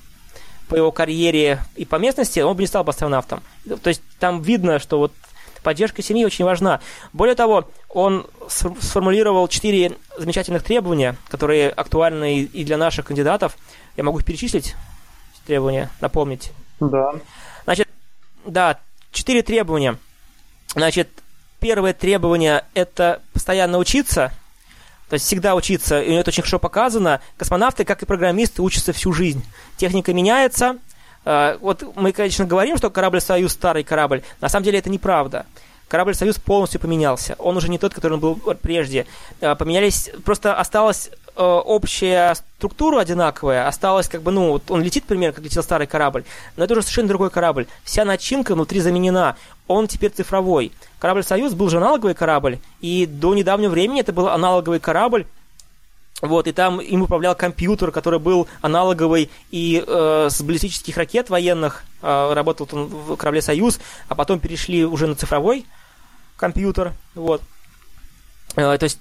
[0.68, 3.42] по его карьере и по местности, он бы не стал бы астронавтом.
[3.82, 5.12] То есть там видно, что вот
[5.62, 6.80] поддержка семьи очень важна.
[7.12, 13.56] Более того, он сформулировал четыре замечательных требования, которые актуальны и для наших кандидатов.
[13.96, 14.74] Я могу их перечислить,
[15.46, 16.52] требования, напомнить.
[16.80, 17.12] Да.
[17.64, 17.88] Значит,
[18.44, 18.78] да,
[19.12, 19.96] четыре требования.
[20.74, 21.08] Значит,
[21.60, 24.32] первое требование– это постоянно учиться,
[25.08, 27.20] то есть всегда учиться, и это очень хорошо показано.
[27.38, 29.44] Космонавты, как и программисты, учатся всю жизнь.
[29.78, 30.76] Техника меняется.
[31.24, 34.22] А, вот мы, конечно, говорим, что корабль «Союз» старый корабль.
[34.40, 35.46] На самом деле это неправда.
[35.88, 37.34] Корабль «Союз» полностью поменялся.
[37.38, 39.06] Он уже не тот, который он был прежде.
[39.40, 45.34] А, поменялись, просто осталась э, общая структура одинаковая, осталось как бы, ну, он летит примерно,
[45.34, 46.24] как летел старый корабль,
[46.56, 47.66] но это уже совершенно другой корабль.
[47.84, 50.72] Вся начинка внутри заменена, он теперь цифровой.
[50.98, 55.26] Корабль «Союз» был же аналоговый корабль, и до недавнего времени это был аналоговый корабль,
[56.20, 61.84] вот, и там им управлял компьютер, который был аналоговый и э, с баллистических ракет военных,
[62.02, 65.64] э, работал он в корабле «Союз», а потом перешли уже на цифровой
[66.36, 67.40] компьютер, вот.
[68.56, 68.98] Э, то, есть,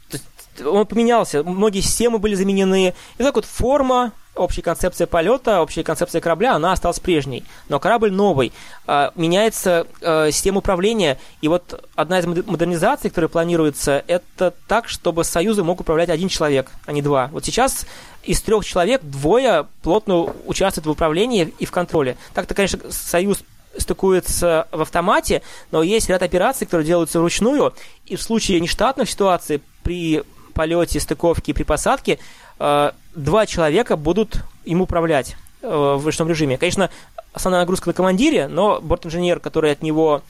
[0.63, 6.21] он поменялся, многие системы были заменены, и так вот форма, общая концепция полета, общая концепция
[6.21, 7.43] корабля, она осталась прежней.
[7.69, 8.53] Но корабль новый.
[8.87, 11.17] Э, меняется э, система управления.
[11.41, 16.71] И вот одна из модернизаций, которая планируется, это так, чтобы Союзы мог управлять один человек,
[16.85, 17.29] а не два.
[17.31, 17.85] Вот сейчас
[18.23, 22.17] из трех человек двое плотно участвуют в управлении и в контроле.
[22.33, 23.43] Так-то, конечно, Союз
[23.77, 27.73] стыкуется в автомате, но есть ряд операций, которые делаются вручную,
[28.05, 30.23] и в случае нештатных ситуаций при
[30.53, 32.17] полете, стыковке и при посадке
[32.59, 36.57] два человека будут им управлять э, в ручном режиме.
[36.57, 36.89] Конечно,
[37.33, 40.21] основная нагрузка на командире, но борт-инженер, который от него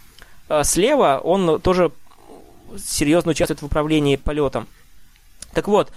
[0.49, 1.91] э, слева, он тоже
[2.77, 4.67] серьезно участвует в управлении полетом.
[5.53, 5.91] Так вот,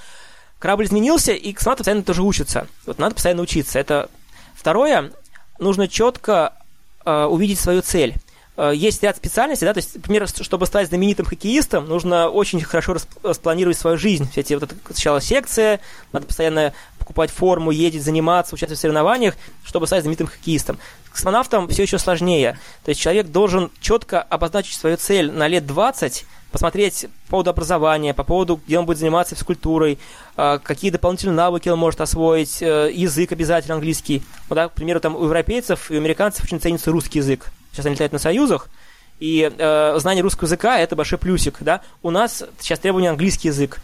[0.58, 2.66] корабль изменился, и космонавты постоянно тоже учатся.
[2.86, 3.78] Вот надо постоянно учиться.
[3.78, 4.08] Это
[4.54, 5.12] второе.
[5.58, 6.54] Нужно четко
[7.04, 8.14] э, увидеть свою цель.
[8.60, 12.94] Э, есть ряд специальностей, да, то есть, например, чтобы стать знаменитым хоккеистом, нужно очень хорошо
[13.22, 14.28] распланировать свою жизнь.
[14.30, 15.80] Все эти вот это сначала секция,
[16.12, 19.34] надо постоянно покупать форму, ездить, заниматься, участвовать в соревнованиях,
[19.64, 20.78] чтобы стать знаменитым хоккеистом.
[21.10, 22.58] Космонавтам все еще сложнее.
[22.84, 28.12] То есть человек должен четко обозначить свою цель на лет 20, посмотреть по поводу образования,
[28.12, 29.98] по поводу, где он будет заниматься физкультурой,
[30.36, 34.22] э, какие дополнительные навыки он может освоить, э, язык обязательно английский.
[34.50, 37.50] Вот, да, к примеру, там у европейцев и у американцев очень ценится русский язык.
[37.72, 38.68] Сейчас они летают на союзах,
[39.20, 41.82] и э, знание русского языка это большой плюсик, да.
[42.02, 43.80] У нас сейчас требование английский язык.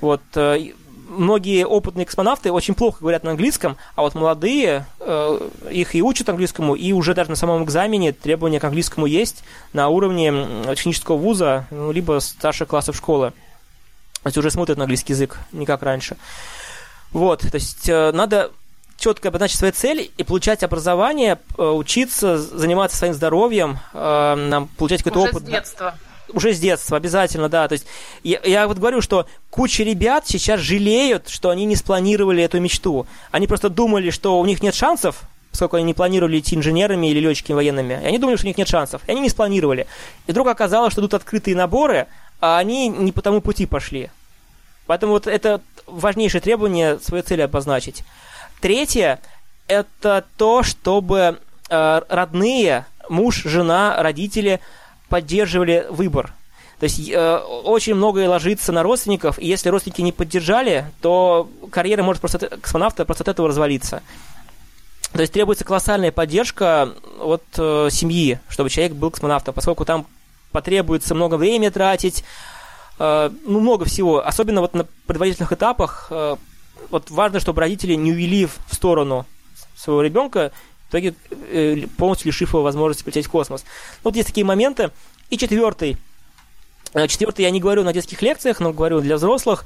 [0.00, 0.72] Вот э,
[1.08, 6.28] многие опытные космонавты очень плохо говорят на английском, а вот молодые э, их и учат
[6.28, 10.32] английскому, и уже даже на самом экзамене требования к английскому есть на уровне
[10.74, 13.32] технического вуза, ну, либо старших классов школы.
[14.22, 16.16] То есть уже смотрят на английский язык, не как раньше.
[17.12, 18.50] Вот, то есть э, надо
[19.00, 25.20] четко обозначить свои цели и получать образование, э, учиться, заниматься своим здоровьем, э, получать какой-то
[25.20, 25.42] Уже опыт.
[25.42, 25.94] с детства.
[26.32, 27.66] Уже с детства, обязательно, да.
[27.66, 27.86] То есть
[28.22, 33.06] я, я вот говорю, что куча ребят сейчас жалеют, что они не спланировали эту мечту.
[33.32, 37.18] Они просто думали, что у них нет шансов, поскольку они не планировали идти инженерами или
[37.18, 37.94] летчиками военными.
[37.94, 39.02] И они думали, что у них нет шансов.
[39.08, 39.86] И они не спланировали.
[40.28, 42.06] И вдруг оказалось, что тут открытые наборы,
[42.40, 44.10] а они не по тому пути пошли.
[44.86, 48.04] Поэтому вот это важнейшее требование своей цели обозначить.
[48.60, 49.20] Третье–
[49.68, 51.38] это то, чтобы
[51.68, 54.60] э, родные, муж, жена, родители
[55.08, 56.32] поддерживали выбор.
[56.78, 62.02] То есть э, очень многое ложится на родственников, и если родственники не поддержали, то карьера
[62.02, 64.02] может просто космонавта просто от этого развалиться.
[65.12, 70.06] То есть требуется колоссальная поддержка от э, семьи, чтобы человек был космонавтом, поскольку там
[70.52, 72.24] потребуется много времени тратить,
[72.98, 74.24] э, ну, много всего.
[74.24, 76.36] Особенно вот на предварительных этапах э,
[76.90, 79.26] вот важно, чтобы родители не увели в сторону
[79.76, 80.52] своего ребенка,
[80.86, 83.64] в итоге э, полностью лишив его возможности полететь в космос.
[84.02, 84.90] Вот есть такие моменты.
[85.30, 85.96] И четвертый.
[86.94, 89.64] Э, четвертый я не говорю на детских лекциях, но говорю для взрослых.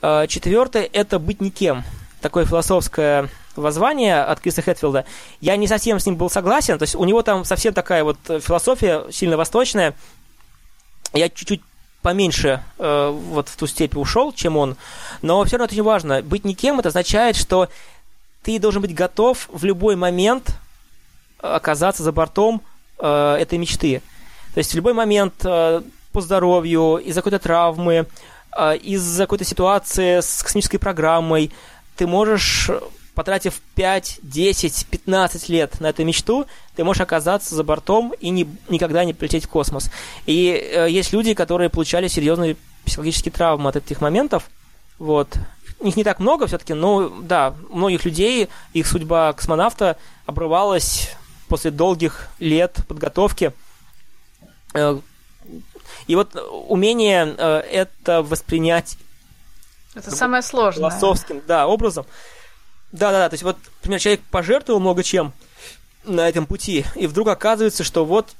[0.00, 1.84] Э, четвертый– это быть никем.
[2.22, 5.04] Такое философское воззвание от Криса Хэтфилда,
[5.40, 8.18] я не совсем с ним был согласен, то есть у него там совсем такая вот
[8.26, 9.94] философия сильно восточная.
[11.14, 11.62] Я чуть-чуть
[12.06, 14.76] поменьше э, вот в ту степь ушел, чем он,
[15.22, 16.22] но все равно это очень важно.
[16.22, 17.68] Быть никем это означает, что
[18.44, 20.54] ты должен быть готов в любой момент
[21.40, 22.62] оказаться за бортом
[23.00, 24.02] э, этой мечты.
[24.54, 25.82] То есть в любой момент э,
[26.12, 28.06] по здоровью, из-за какой-то травмы,
[28.56, 31.50] э, из-за какой-то ситуации с космической программой,
[31.96, 32.70] ты можешь,
[33.16, 36.46] потратив 5, 10, 15 лет на эту мечту,
[36.76, 39.90] ты можешь оказаться за бортом и не, никогда не полететь в космос.
[40.26, 44.44] И э, есть люди, которые получали серьезные психологические травмы от этих моментов.
[44.98, 45.34] Вот.
[45.80, 49.96] Их не так много все-таки, но да, многих людей их судьба космонавта
[50.26, 51.10] обрывалась
[51.48, 53.52] после долгих лет подготовки
[54.74, 54.98] э,
[56.06, 56.36] и вот
[56.68, 58.98] умение э, это воспринять
[59.94, 60.90] это самое сложное.
[60.90, 62.04] Философским, да, образом.
[62.92, 65.32] Да-да-да, то есть вот, например, человек пожертвовал много чем
[66.04, 68.34] на этом пути, и вдруг оказывается, что вот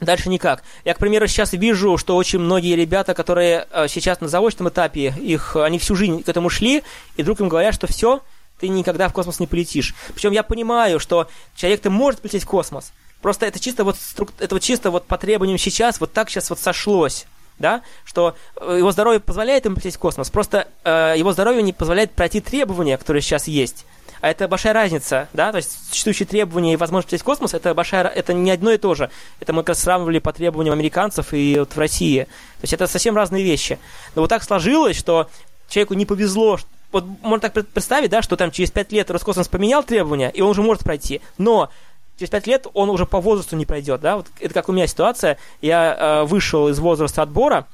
[0.00, 0.62] Дальше никак.
[0.84, 5.12] Я, к примеру, сейчас вижу, что очень многие ребята, которые э, сейчас на заочном этапе,
[5.20, 6.84] их, они всю жизнь к этому шли,
[7.16, 8.22] и вдруг им говорят, что все,
[8.60, 9.96] ты никогда в космос не полетишь.
[10.14, 13.96] Причем я понимаю, что человек-то может полететь в космос, Просто это чисто вот,
[14.38, 17.26] это вот чисто вот по требованиям сейчас, вот так сейчас вот сошлось
[17.58, 21.72] да, что э, его здоровье позволяет ему полететь в космос, просто э, его здоровье не
[21.72, 23.84] позволяет пройти требования, которые сейчас есть.
[24.20, 27.72] А это большая разница, да, то есть существующие требования и возможность полететь в космос, это
[27.74, 29.10] большая, это не одно и то же.
[29.40, 32.24] Это мы как раз сравнивали по требованиям американцев и вот в России.
[32.24, 33.78] То есть это совсем разные вещи.
[34.14, 35.28] Но вот так сложилось, что
[35.68, 36.58] человеку не повезло,
[36.90, 40.50] вот можно так представить, да, что там через пять лет Роскосмос поменял требования, и он
[40.50, 41.20] уже может пройти.
[41.36, 41.70] Но
[42.18, 44.86] через 5 лет он уже по возрасту не пройдет, да, вот это как у меня
[44.86, 47.66] ситуация, я э, вышел из возраста отбора,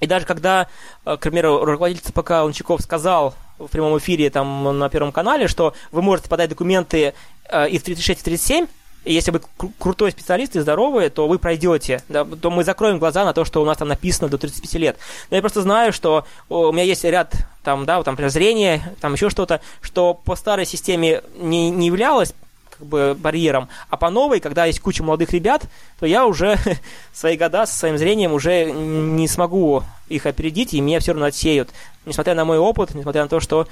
[0.00, 0.68] и даже когда,
[1.04, 5.74] э, к примеру, руководитель ЦПК Лунчаков сказал в прямом эфире там на Первом канале, что
[5.90, 7.14] вы можете подать документы
[7.50, 8.66] э, и в 36, и в 37,
[9.04, 12.98] и если вы кру- крутой специалист и здоровый, то вы пройдете, да, то мы закроем
[12.98, 14.98] глаза на то, что у нас там написано до 35 лет.
[15.30, 17.32] Но я просто знаю, что у меня есть ряд
[17.62, 22.34] там, да, там, например, там еще что-то, что по старой системе не, не являлось
[22.78, 23.68] как бы барьером.
[23.90, 25.64] А по новой, когда есть куча молодых ребят,
[25.98, 26.56] то я уже
[27.12, 31.70] свои года со своим зрением уже не смогу их опередить, и меня все равно отсеют.
[32.06, 33.68] Несмотря на мой опыт, несмотря на то, что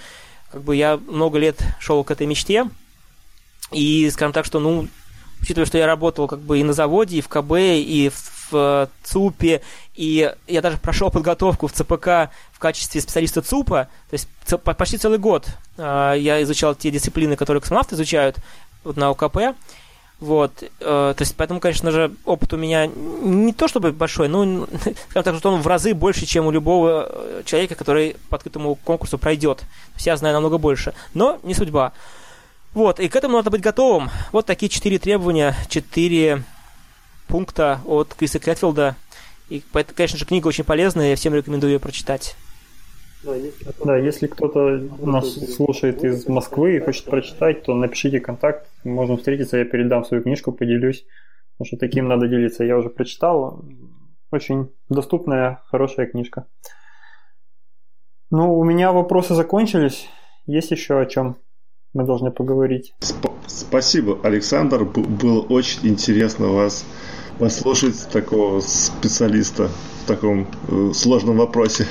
[0.50, 2.68] как бы я много лет шел к этой мечте,
[3.72, 4.88] и, скажем так, что, ну,
[5.40, 8.90] учитывая, что я работал как бы и на заводе, и в КБ, и в, в
[9.02, 9.62] ЦУПе,
[9.94, 14.28] и я даже прошел подготовку в ЦПК в качестве специалиста ЦУПа, то есть
[14.62, 15.46] почти целый год
[15.76, 18.36] э, я изучал те дисциплины, которые космонавты изучают,
[18.94, 19.56] на ОКП.
[20.18, 24.66] Вот, э, то есть, поэтому, конечно же, опыт у меня не то чтобы большой, но,
[25.10, 28.76] скажем так, что он в разы больше, чем у любого э, человека, который по открытому
[28.76, 29.58] конкурсу пройдет.
[29.58, 31.92] То есть я знаю намного больше, но не судьба.
[32.72, 34.10] Вот, и к этому надо быть готовым.
[34.32, 36.44] Вот такие четыре требования, четыре
[37.28, 38.96] пункта от Криса Кэтфилда.
[39.50, 39.62] И,
[39.94, 42.36] конечно же, книга очень полезная, я всем рекомендую ее прочитать.
[43.84, 49.58] Да, если кто-то нас слушает из Москвы и хочет прочитать, то напишите контакт, можем встретиться,
[49.58, 51.04] я передам свою книжку, поделюсь,
[51.56, 52.64] потому что таким надо делиться.
[52.64, 53.64] Я уже прочитал,
[54.30, 56.46] очень доступная, хорошая книжка.
[58.30, 60.08] Ну, у меня вопросы закончились.
[60.46, 61.36] Есть еще о чем
[61.92, 62.94] мы должны поговорить?
[63.00, 64.84] Сп- спасибо, Александр.
[64.84, 66.84] Б- было очень интересно вас
[67.38, 69.68] послушать такого специалиста
[70.02, 71.86] в таком э, сложном вопросе.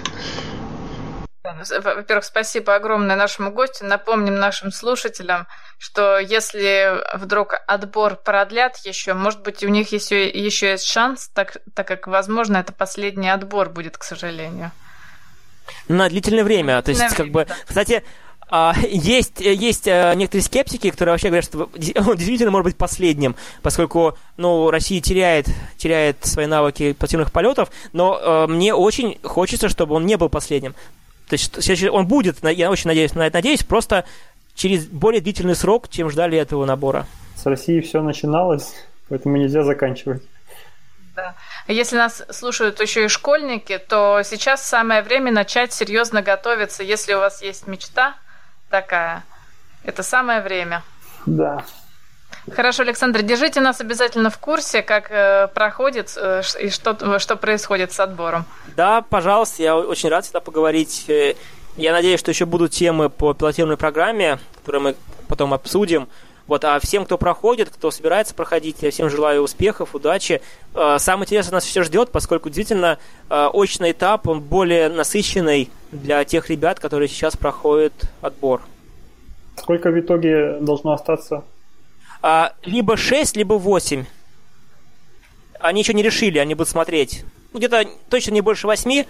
[1.53, 3.85] Во-первых, спасибо огромное нашему гостю.
[3.85, 10.71] Напомним нашим слушателям, что если вдруг отбор продлят еще, может быть, у них еще, еще
[10.71, 14.71] есть шанс, так, так как, возможно, это последний отбор будет, к сожалению.
[15.87, 16.81] На длительное время.
[16.81, 17.55] То есть, длительное как время, бы, да.
[17.65, 18.03] кстати,
[18.47, 21.57] а, есть, есть э, некоторые скептики, которые вообще говорят, что
[22.07, 28.19] он действительно может быть последним, поскольку ну, Россия теряет, теряет свои навыки платежных полетов, но
[28.21, 30.75] э, мне очень хочется, чтобы он не был последним.
[31.27, 34.05] То есть он будет, я очень надеюсь на это надеюсь, просто
[34.53, 37.07] через более длительный срок, чем ждали этого набора.
[37.35, 38.73] С Россией все начиналось,
[39.09, 40.23] поэтому нельзя заканчивать.
[41.15, 41.35] Да.
[41.67, 46.83] Если нас слушают еще и школьники, то сейчас самое время начать серьезно готовиться.
[46.83, 48.15] Если у вас есть мечта
[48.69, 49.23] такая,
[49.83, 50.83] это самое время.
[51.25, 51.63] Да.
[52.51, 57.91] Хорошо, Александр, держите нас обязательно в курсе, как э, проходит э, и что, что происходит
[57.91, 58.45] с отбором.
[58.75, 61.05] Да, пожалуйста, я очень рад всегда поговорить.
[61.07, 61.33] Э,
[61.75, 64.95] я надеюсь, что еще будут темы по пилотируемой программе, которые мы
[65.27, 66.07] потом обсудим.
[66.47, 70.41] Вот, а всем, кто проходит, кто собирается проходить, я всем желаю успехов, удачи.
[70.75, 76.23] Э, самое интересное нас все ждет, поскольку действительно э, очный этап, он более насыщенный для
[76.23, 78.61] тех ребят, которые сейчас проходят отбор.
[79.57, 81.43] Сколько в итоге должно остаться?
[82.27, 84.03] А, либо 6, либо 8.
[85.59, 87.23] Они еще не решили, они будут смотреть.
[87.53, 89.05] Ну, где-то точно не больше 8,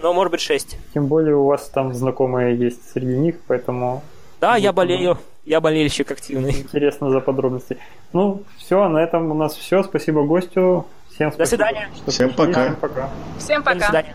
[0.00, 0.76] но может быть 6.
[0.94, 4.04] Тем более у вас там знакомые есть среди них, поэтому
[4.40, 5.18] Да, я болею.
[5.44, 6.52] Я болельщик активный.
[6.60, 7.76] интересно за подробности.
[8.12, 9.82] Ну, все, на этом у нас все.
[9.82, 10.86] Спасибо гостю.
[11.12, 11.46] Всем спасибо.
[11.64, 11.88] свидания.
[11.96, 12.46] что Всем пришли.
[12.46, 12.62] пока.
[12.66, 13.10] Всем пока.
[13.38, 13.86] Всем До пока.
[13.86, 14.08] свидания.